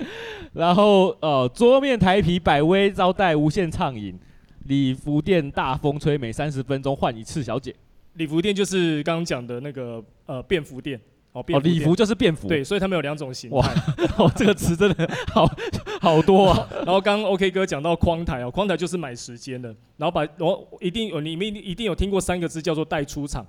[0.52, 4.18] 然后呃，桌面台皮百威招待无限畅饮，
[4.66, 7.74] 礼服店大风吹，每三十分钟换一次小姐。
[8.14, 11.00] 礼服店就是刚刚讲的那个呃便服店。
[11.32, 13.68] 哦，礼服就是便服，对，所以他们有两种型哇，
[14.16, 15.44] 哦，这个词真的好
[16.00, 16.68] 好多啊。
[16.86, 23.44] 然后刚刚 OK 哥讲到框台哦，框台就是买时间的，然后把然后一定有你们一定有听过三个字叫做带出场，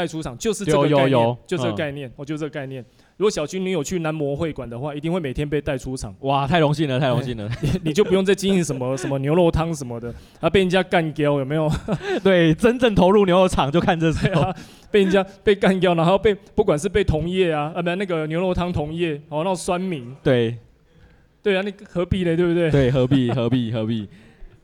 [0.00, 2.82] 带出场就是这个概念，有有有就这个概念，我、嗯、就这个概念。
[3.18, 6.14] 如果小军你有去男模会馆的话，一定会每天被带出场。
[6.20, 7.46] 哇，太荣幸了，太荣幸了！
[7.60, 11.70] 你你就不用再经营什么 什么牛肉汤什么的，啊，被人家干掉有没有？
[12.24, 14.56] 对，真正投入牛肉场就看这些啊，
[14.90, 20.16] 被人家被干掉，然后被不管是被同业啊，啊，不那个牛肉汤同业，哦，那种酸民。
[20.22, 20.56] 对，
[21.42, 22.34] 对啊，你何必呢？
[22.34, 22.70] 对不对？
[22.70, 24.08] 对，何必何必 何必？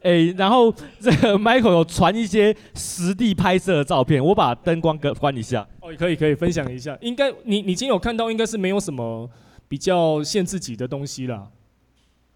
[0.06, 5.66] 哎、欸，然后这个 Michael 有传一些实地拍摄的照片，我把灯光给关一下。
[5.80, 6.96] 哦，可以可以分享一下。
[7.00, 9.28] 应该你你今天有看到，应该是没有什么
[9.66, 11.48] 比较限制己的东西啦。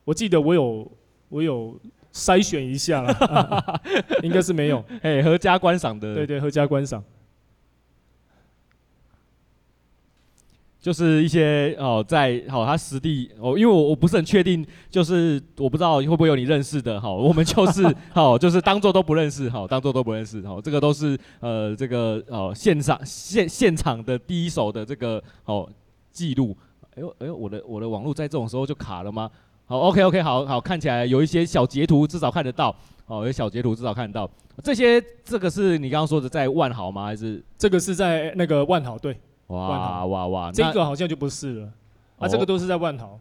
[0.04, 0.90] 我记得我有
[1.28, 1.78] 我有
[2.12, 3.80] 筛选一下啦， 啊、
[4.24, 4.84] 应该是没有。
[5.02, 6.12] 哎，合家观赏的。
[6.12, 7.00] 对对，合家观赏。
[10.80, 25.68] 就是一些哦，在好、哦、他实地哦，因为我我不是很确定，就是我不知道会不会有你认识的哈、哦，我们就是 好、哦，就是当做都不认识哈、哦，当做都不认识哈、哦，这个都是呃这个哦现场现现场的第一手的这个哦
[26.10, 26.56] 记录。
[26.96, 29.30] 哎呦哎呦，我的我的网络在这种时候就卡了吗？
[29.66, 32.74] 好，OK OK，好好看起来有一些小截图，至少看得到
[33.06, 34.28] 哦，有小截图至少看得到。
[34.64, 37.04] 这些这个是你刚刚说的在万豪吗？
[37.04, 38.98] 还是这个是在那个万豪？
[38.98, 39.14] 对。
[39.50, 40.52] 哇哇哇！
[40.52, 41.72] 这个好像就不是了，
[42.18, 43.18] 啊，这个都是在万豪。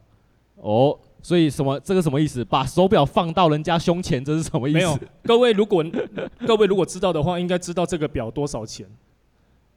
[0.58, 1.80] 哦，所以什么？
[1.80, 2.44] 这个什么意思？
[2.46, 4.78] 把手表放到人家胸前，这是什么意思？
[4.78, 5.00] 没有。
[5.24, 5.84] 各位如果
[6.46, 8.86] 各位如果知道的话，应该知道这个表多少钱？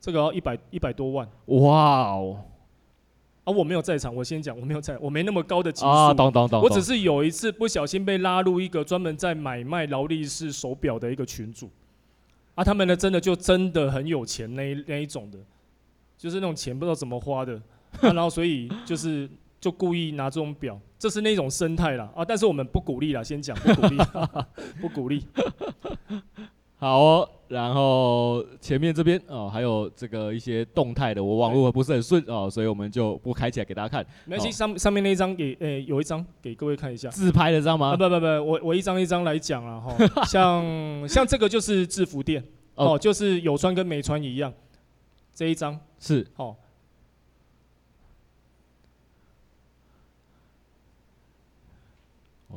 [0.00, 1.28] 这个要一百一百多万。
[1.46, 2.36] 哇哦！
[3.44, 5.86] 啊，我没有在场，我先讲，我没有在，我没那么高的级数。
[5.86, 6.60] 啊，懂懂懂。
[6.60, 11.70] 我只是有一次不小心被拉入一个专门在买卖劳力士手表的一个群组。
[12.56, 15.38] 啊，他们呢，真的就真的很有钱那一那一种的，
[16.22, 17.54] 就是那种钱不知道怎么花的，
[18.00, 19.28] 啊、然后所以就是。
[19.62, 22.24] 就故意拿这种表，这是那种生态啦啊！
[22.24, 23.96] 但是我们不鼓励啦，先讲不鼓励，
[24.82, 25.24] 不鼓励。
[26.78, 34.04] 好哦，然后前面这边哦，还有这个一些动态的，我网络不是很顺哦，所以我们就不开起来给大家看。
[34.24, 37.08] 没关系，上上面那一张给诶、欸，有一张给各位看一下。
[37.10, 37.90] 自拍的这张吗？
[37.90, 40.24] 啊不不不，我我一张一张来讲了哈。
[40.24, 42.44] 像像这个就是制服店
[42.74, 44.52] 哦，就是有穿跟没穿一样。
[45.32, 46.54] 这一张是哦。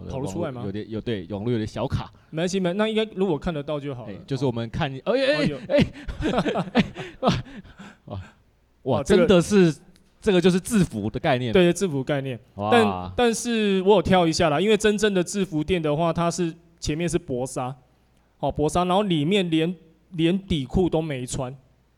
[0.09, 0.61] 跑得出来吗？
[0.65, 2.11] 有点有对，网络有点小卡。
[2.29, 4.13] 没关系，没那应该如果看得到就好了。
[4.27, 5.85] 就是我们看，哎哎哎
[6.73, 6.83] 哎，
[7.21, 7.33] 哇
[8.05, 8.21] 哇
[8.83, 9.73] 哇，真的是
[10.19, 11.53] 这个就是制服的概念。
[11.53, 12.37] 对，制服概念。
[12.69, 17.73] 但但是我有挑一下啦，因为真正的制服店的话，它是前面是薄纱，
[18.37, 19.73] 好薄纱，然后里面连
[20.11, 21.55] 连底裤都没穿，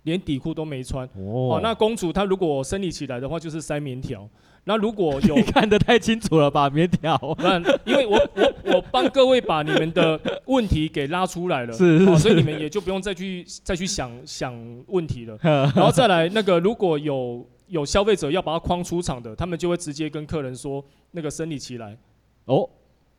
[0.08, 1.08] 连底裤都没穿。
[1.16, 1.60] 哦。
[1.62, 4.28] 那公主她如果生理起来的话，就是塞棉条。
[4.64, 7.18] 那如果 有看得太清楚了吧，棉条？
[7.40, 14.54] 那因为我我我帮各位把你们的问题给拉出来了，是，是，是、哦，所以你们也就不用再去再去想想
[14.88, 15.38] 问题了。
[15.44, 21.98] 然后再来那个，如果有有消费者要把它框出场的，他们就会直接跟客人说那个生理期来。
[22.46, 22.70] 哦，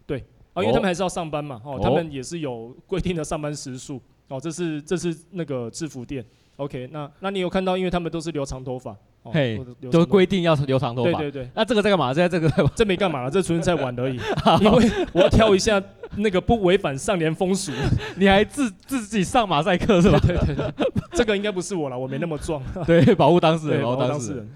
[0.07, 0.23] 对，
[0.53, 4.01] 啊，因为他们还是要上班嘛，哦，他们也是有规定的上班时数。
[4.29, 6.23] 哦，这是这是那个制服店。
[6.59, 8.95] OK，那那你有看到，因为他们都是留长头发。
[9.31, 11.19] 嘿，都规定要留长头发。
[11.19, 12.15] 对对对，那这个在干嘛？
[12.15, 14.17] 在这个这没干嘛了，这纯粹在玩而已。
[14.63, 15.83] 因为我要挑一下
[16.17, 17.71] 那个不违反上联风俗。
[18.17, 20.19] 你还自自己上马赛克是吧？
[20.21, 20.73] 对对对，
[21.13, 22.63] 这个应该不是我了，我没那么壮。
[22.87, 24.49] 对，保护当事人，保护当事人。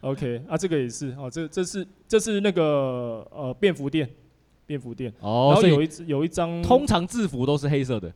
[0.00, 4.08] OK，啊，这个也是哦，这这是这是那个呃便服店，
[4.66, 5.12] 便服店。
[5.20, 8.12] 哦，然后有一有一张，通常制服都是黑色的。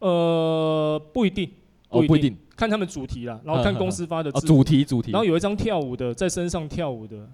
[0.00, 1.48] 呃，不一定，
[1.92, 2.36] 哦，不一定。
[2.56, 7.28] 看他们主题啦，然后看公司发的主题，主题，主题，然后有一张跳舞的，在身上跳舞的。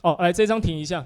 [0.00, 1.04] 哦，来这张停一下。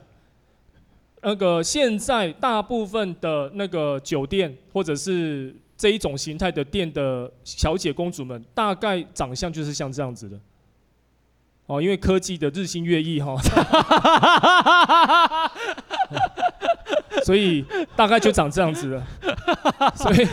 [1.22, 10.38] 那个现在大部分的那个酒店或者是这一种形态的店的小姐公主们，大概长相就是像这样子的。
[11.66, 13.36] 哦，因为科技的日新月异哈。
[17.24, 17.64] 所以
[17.96, 19.02] 大概就长这样子了，
[19.96, 20.28] 所以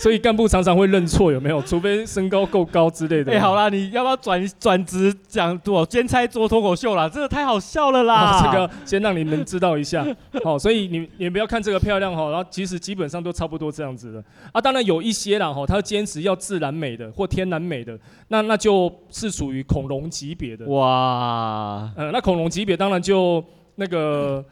[0.00, 1.60] 所以干部常常会认错，有没有？
[1.60, 3.32] 除非身高够高之类的。
[3.32, 7.06] 哎，好啦，你要不要转转职讲做兼差做脱口秀啦？
[7.06, 8.40] 这个太好笑了啦！
[8.42, 10.02] 这个先让你们知道一下。
[10.42, 14.60] 好， 所以你你不要看这个漂亮哈，然后其实基本上都差不多这样子的啊。
[14.60, 17.98] 当然有一些啦哈，他坚持要自然美的或天然美的，
[18.28, 20.64] 那那就是属于恐龙级别的。
[20.64, 23.44] 哇，呃，那恐龙级别当然就
[23.74, 24.42] 那个。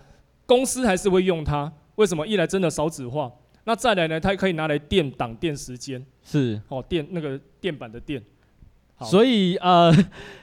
[0.46, 2.26] 公司还是会用它，为什么？
[2.26, 3.30] 一来真的少子化，
[3.68, 4.18] 那再来呢？
[4.18, 8.22] 它可以拿来垫挡垫时间，是哦，垫那个垫板的垫。
[9.02, 9.92] 所以呃，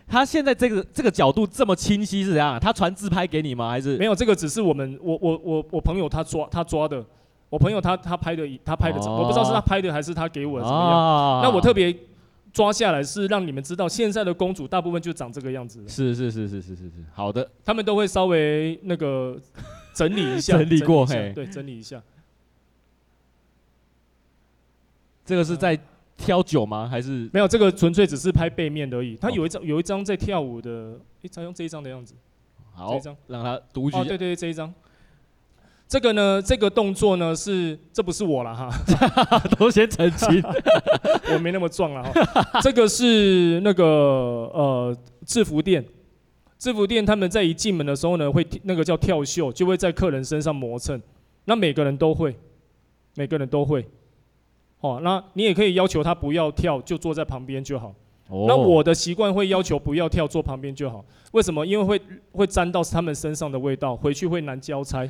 [0.08, 2.60] 他现在这个这个角度这么清晰是怎样？
[2.60, 3.72] 他传自拍给你吗？
[3.72, 4.14] 还是没有？
[4.14, 7.04] 这个只是我们我我我我朋友他抓他抓的，
[7.50, 10.92] 我朋友他他拍的他拍的我不知道是他拍的还是他给我的怎么样。
[10.92, 11.92] 哦、那我特别
[12.54, 15.84] 抓下来是让你们知道，现在的公主大部分就长这个样子。
[15.88, 19.36] 是是是是是是是，好的，他们都会稍微那个。
[19.96, 22.04] 整理一下，整理过，嘿，对，整理一下。
[25.26, 25.78] 这个是在
[26.16, 26.88] 挑酒吗？
[26.88, 27.48] 还是没有？
[27.48, 29.18] 这个纯粹只是拍背面而已。
[29.18, 32.14] 他有一张，有一张在跳舞的，一张用这一张的样子。
[32.72, 33.98] 好，这一张让他读取。
[33.98, 34.74] 哦，对对对，这一张。
[35.88, 38.70] 这个呢，这个动作呢是，这不是我了哈，
[39.60, 40.42] 都先澄清，
[41.34, 42.60] 我没那么壮了哈。
[42.62, 45.84] 这个是那个呃制服店。
[46.58, 51.00] 制服店他们在一进门的时候呢，会那个叫跳秀，就会在客人身上磨蹭。
[51.44, 52.36] 那每个人都会，
[53.16, 53.86] 每个人都会。
[54.86, 57.94] 哦，那你也可以要求他不要跳，就坐在旁边就好。
[58.30, 58.46] 哦。
[58.48, 61.04] 那我的习惯会要求不要跳，坐旁边就好。
[61.32, 61.66] 为什么？
[61.66, 65.10] 因为会会沾到他们身上的味道，回去会难交差。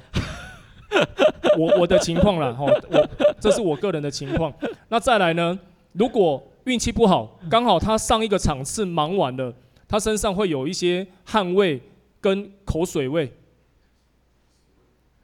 [1.58, 3.10] 我我的情况啦，哈，我
[3.40, 4.54] 这是我个人的情况。
[4.90, 5.58] 那再来呢？
[5.94, 9.54] 如果运气不好，刚好他上一个场次忙完了。
[9.88, 11.80] 他身上会有一些汗味
[12.20, 13.32] 跟口水味，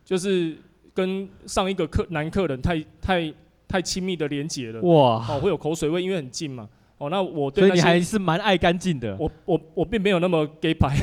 [0.05, 0.55] 就是
[0.93, 3.33] 跟上一个客男客人太太
[3.71, 4.81] 太亲密的连接了。
[4.81, 5.25] 哇！
[5.29, 6.67] 哦，会有口水味，因为很近嘛。
[6.97, 9.15] 哦，那我对所以你还是蛮爱干净的。
[9.17, 10.95] 我我我并没有那么 gay 白，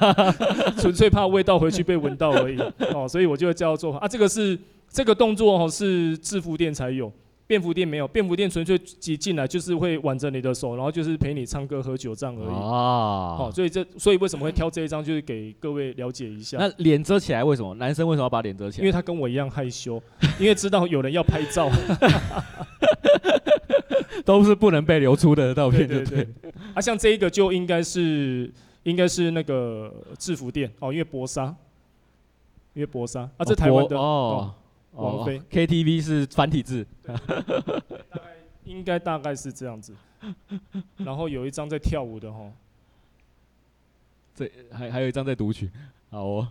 [0.78, 2.58] 纯粹怕味道回去被闻到而已。
[2.92, 4.06] 哦，所以我就会这样做啊。
[4.06, 4.56] 这个是
[4.88, 7.10] 这个动作哦，是制服店才有。
[7.46, 12.54] 便服店没有，便服店纯粹挤进来就是会挽着你的手，然后就是陪你唱歌喝酒这样而已。
[12.54, 16.56] 哦，好，所以这所以为什么会挑这一张，就是给各位了解一下。
[16.58, 17.74] 那脸遮起来为什么？
[17.74, 18.82] 男生为什么要把脸遮起来？
[18.82, 20.02] 因为他跟我一样害羞，
[20.38, 21.68] 因为知道有人要拍照，
[24.24, 25.86] 都是不能被流出的照片。
[25.86, 26.28] 对对对。
[26.72, 28.50] 啊，像这一个就应该是
[28.84, 31.54] 应该是那个制服店哦，因为薄纱，
[32.72, 34.50] 因为薄纱啊，这台湾的哦。
[34.94, 37.14] 王菲、哦、KTV 是繁体字，大
[38.14, 38.22] 概
[38.64, 39.94] 应该大概是这样子。
[40.96, 42.50] 然后有一张在跳舞的哈，
[44.34, 45.70] 这还还有一张在读曲，
[46.10, 46.48] 好哦。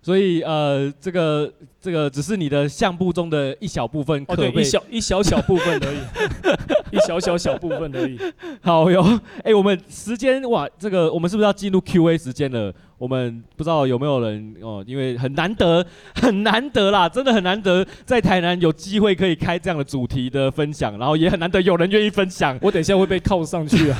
[0.00, 5.98] 所以呃，这个这个只是你的相簿中的一小部分，哦对，一小一小小部分而已，
[6.96, 8.16] 一小小小部分而已。
[8.62, 9.02] 好哟，
[9.38, 12.72] 哎、欸，我们时间哇，这个我们是不是要进入 Q&A 时间了？
[12.98, 15.84] 我们不知道有没有人哦，因为很难得，
[16.14, 22.58] 很难得啦，真的很难得，在台南有机会可以开这样的主题的分享，然后也很难得有人愿意分享。
[22.62, 23.98] 我等一下会被铐上去啊。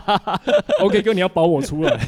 [0.80, 1.98] OK 哥，你要保我出来。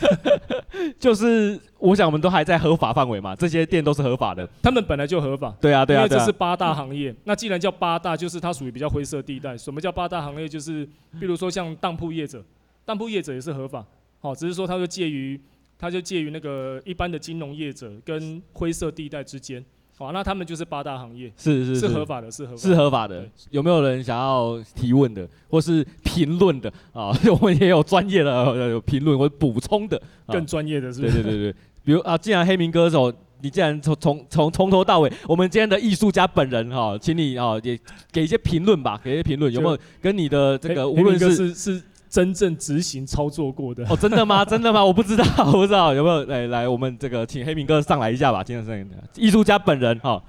[0.99, 5.55] 就是我想我们都还在合法范围嘛，这些店都是合法的，他们本来就合法。
[5.61, 7.14] 对啊，对啊，因为这是八大行业。
[7.25, 9.55] 那既然叫八大，就是它属于比较灰色地带。
[9.57, 10.49] 什么叫八大行业？
[10.49, 10.89] 就是
[11.21, 12.43] 比如说像当铺业者，
[12.87, 13.85] 当铺业者也是合法。
[14.21, 15.39] 好，只是说它会介于。
[15.79, 19.62] 它就介于那个一般的金融业者跟灰色地带之间，
[19.99, 23.29] 好，那他们就是八大行业，是是是合法的，是合是合法的。
[23.51, 27.12] 有没有人想要提问的，或是评论的啊？
[27.41, 31.14] 我们也有专业的有评论或补充的，更专业的是不是？
[31.14, 33.12] 对对对对，比如啊，既然黑名歌手，
[33.43, 37.79] 你既然从从从从头到尾，我们今天的艺术家本人哈，请你啊也
[38.11, 41.83] 给一些评论吧，给一些评论，有没有跟你的这个无论是是。
[42.17, 44.43] 真正执行操作过的哦，真的吗？
[44.49, 44.83] 真的吗？
[44.83, 48.87] 我不知道， 我不知道有没有来来，我们这个请黑明哥上来一下吧，今天是
[49.17, 50.23] 艺术家本人哈、哦，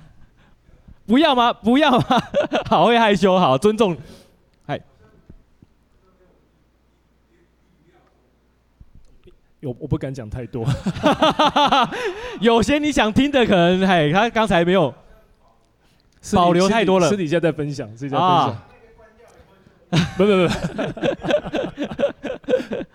[1.06, 1.54] 不要吗？
[1.54, 2.04] 不要吗？
[2.68, 3.96] 好会害羞，好尊重，
[4.66, 4.78] 嗨，
[9.62, 10.66] 有我不敢讲太多，
[12.42, 14.94] 有些你想听的可能，嘿，他刚才没有
[16.34, 18.50] 保留太多了，私底下再分享，私底下分享。
[18.50, 18.67] 啊
[19.90, 20.48] 不 不不，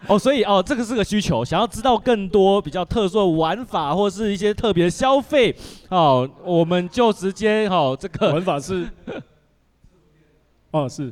[0.12, 5.56] 哦，所以哦，这个是个需求，想要知道更多比较特殊的玩法或是一些特别的消费，
[5.88, 8.86] 哦，我们就直接哦，这个玩法是，
[10.70, 11.10] 哦是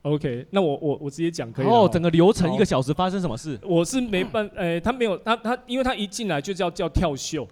[0.00, 3.60] ，OK，那我我我直接讲可以哦，整个流程一个小时发生什么事？
[3.62, 7.46] 我是没办，呃、欸，他没有，他他，因为他一进来就叫叫跳秀。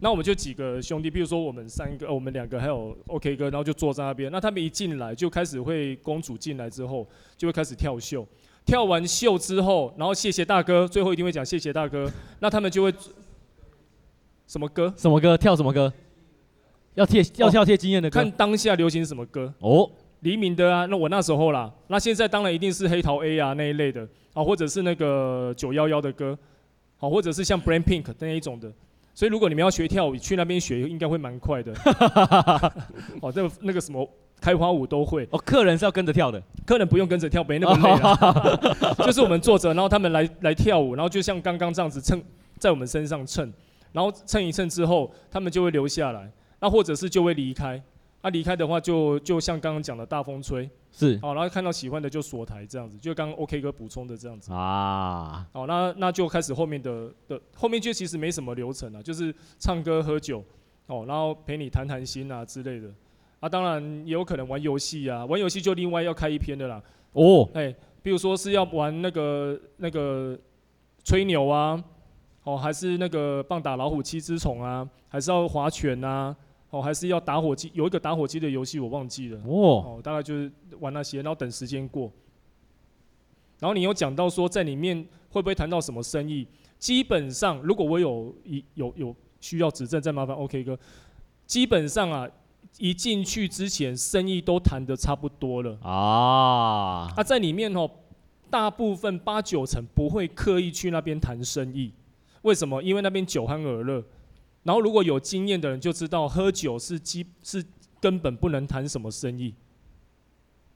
[0.00, 4.30] 那我们就几个兄弟，比如说我们三个，哦、我们两个还有 OK 哥，然后就坐在那边。
[4.30, 7.04] 那他们一进来就开始会，公主进来之后
[7.36, 8.24] 就会开始跳秀。
[8.64, 12.08] 跳完秀之后，然后谢谢大哥，最后一定会讲谢谢大哥。
[12.38, 12.94] 那他们就会
[14.46, 14.92] 什么歌？
[14.96, 15.36] 什么歌？
[15.36, 15.92] 跳什么歌？
[16.94, 18.20] 要贴要跳贴经验的歌。
[18.20, 19.52] 看当下流行什么歌？
[19.58, 19.90] 哦，
[20.20, 20.86] 黎明的啊。
[20.86, 26.38] 那我那时候啦，那现在当然一定是黑桃 A 啊那一类的，啊，或者是那个九幺幺的歌，
[26.98, 28.72] 好，或者是像 Brand Pink 那一种的。
[29.18, 31.72] 所以如果你们要学跳舞，去那边学应该会蛮快的。
[33.20, 34.08] 哦，这个那个什么
[34.40, 35.26] 开花舞都会。
[35.32, 38.94] 哦，客人是要跟着跳的，客人不用跟着跳，没那么累啊。
[39.04, 42.22] 就是我们坐着，然后他们来来跳舞，然后就像刚刚这样子蹭
[42.60, 43.52] 在我们身上蹭，
[43.90, 47.82] 然后蹭一蹭之后，他们就会留下来，那或者是就会离开。
[48.20, 50.68] 那、啊、离开的话就，就就像刚刚讲的大风吹。
[50.90, 55.46] 是，好，然后看到喜欢的就锁台这样子，就刚刚 OK 哥补充的这样子啊。
[55.52, 60.42] 好，那那就开始后面的的后面就其实没什么流程了，就是唱歌喝酒，
[60.86, 62.88] 哦，然后陪你谈谈心啊之类的。
[63.38, 66.82] 啊，当然也有可能玩游戏啊，玩游戏就另外要开一篇的啦。
[67.12, 67.72] 哦，哎，
[68.02, 70.36] 比如说是要玩那个那个
[71.04, 71.80] 吹牛啊，
[72.42, 76.34] 哦，还是那个棒打老虎七只虫啊，还是要划拳啊。
[76.70, 79.38] 哦，还是要打火机，有一个打火机的游戏我忘记了。
[79.46, 82.12] 哦，哦，大概就是玩那些，然后等时间过。
[83.58, 84.96] 然后你有讲到说在里面
[85.30, 86.46] 会不会谈到什么生意？
[86.78, 90.78] 基本上，如果我有一有有需要指正，再麻烦 OK 哥。
[91.46, 92.28] 基本上啊，
[92.76, 97.10] 一进去之前生意都谈的差不多了啊。
[97.16, 97.90] 啊，在里面哦，
[98.50, 101.92] 大部分八九成不会刻意去那边谈生意。
[102.42, 102.82] 为什么？
[102.82, 104.04] 因为那边酒酣耳热。
[104.68, 107.64] 然后如果有经验的人就知道，喝酒是基是
[108.02, 109.54] 根本不能谈什么生意，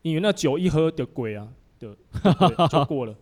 [0.01, 1.47] 因为那酒一喝的鬼啊
[1.79, 1.95] 的
[2.73, 3.15] 就过了，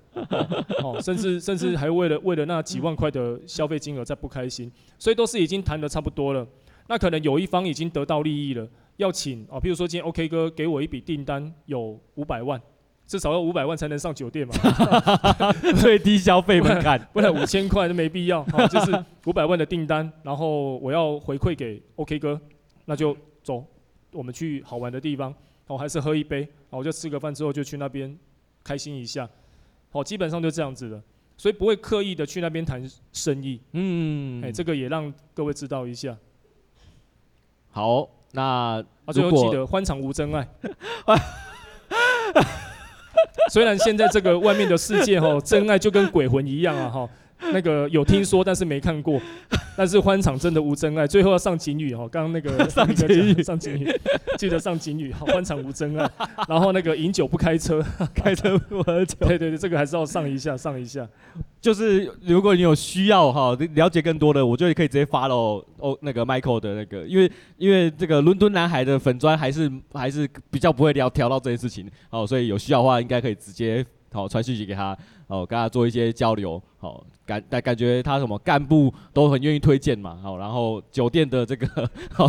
[0.84, 6.46] 哦，甚至甚至还为了为了那几万块的消费金额在不开心，所以都是已经谈得差不多了。
[6.86, 8.64] 那可能有一方已经得到利益了，
[8.98, 12.62] 要请哦，譬如说今天 OK 哥给我一笔订单有五百万，
[13.10, 14.54] 至少要五百万才能上酒店嘛，
[15.80, 22.40] 最低消费门槛， 不然五千块都没必要，哦、就是五百万的订单，然后我要回馈给 OK 哥，
[22.84, 23.64] 那就走，
[24.12, 25.34] 我们去好玩的地方，
[25.66, 28.16] 哦，还是喝一杯，哦，我就吃个饭之后就去那边
[28.62, 29.28] 开心一下，
[29.90, 31.02] 好，基本上就这样子的。
[31.36, 36.16] 所以不会刻意的去那边谈生意，嗯，哎、欸，这个也让各位知道一下。
[37.72, 40.48] 好，那啊，最后记得欢场无真爱。
[43.50, 47.08] 虽然现在这个外面的世界哈，真爱就跟鬼魂一样啊哈。
[47.52, 49.20] 那个有听说，但是没看过。
[49.76, 52.06] 但是欢场真的无真爱，最后要上警语哦。
[52.10, 53.88] 刚刚那个 上警语，上警语，
[54.36, 55.10] 记得上警语。
[55.12, 56.10] 好，欢场无真爱。
[56.46, 57.82] 然后那个饮酒不开车，
[58.14, 59.16] 开车不喝酒。
[59.20, 61.08] 对对对，这个还是要上一下，上一下。
[61.62, 74.96] 就是如果你有需要哈，了解更多的，我觉得可以直接 follow 哦那个 Michael 的那个，因为因为这个伦敦男孩的粉砖还是还是比较不会聊调到这些事情好，所以有需要的话应该可以直接好传讯息给他。
[75.30, 82.28] 哦，跟他做一些交流，好感感感觉他什么干部都很愿意推荐嘛，好，然后酒店的这个，好，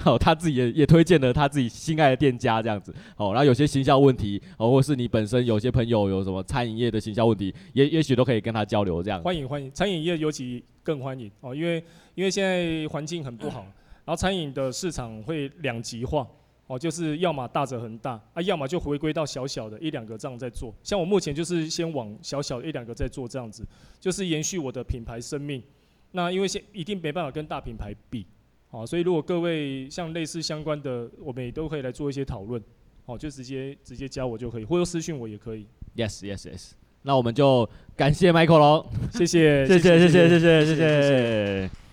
[0.00, 9.22] 好他自己也也推荐了他自己心爱的店家这样子，好，然后有些行销问题，哦，或是你本身有些朋友有什么餐饮业的行销问题，也也许都可以跟他交流这样。
[9.22, 11.84] 欢迎欢迎，餐饮业尤其更欢迎哦，因为
[12.14, 13.60] 因为现在环境很不好，
[14.06, 16.26] 然后餐饮的市场会两极化。
[16.68, 20.72] 哦，就是要么大者恒大啊，要么就回归到小小的一两个这样在做。
[20.84, 23.66] 像我目前就是先往小小的一两个在做这样子，
[23.98, 25.60] 就是延续我的品牌生命。
[26.12, 28.24] 那因为现一定没办法跟大品牌比，
[28.70, 32.62] 好，所以如果各位像类似相关的，我们也都可以来做一些讨论。
[33.06, 35.66] 哦，就直接直接加我就可以，或者私讯我也可以。
[35.96, 36.72] Yes, yes, yes。
[37.00, 37.66] 那我们就
[37.96, 41.87] 感谢 Michael 喽，谢谢，谢谢，谢谢，谢谢，谢谢。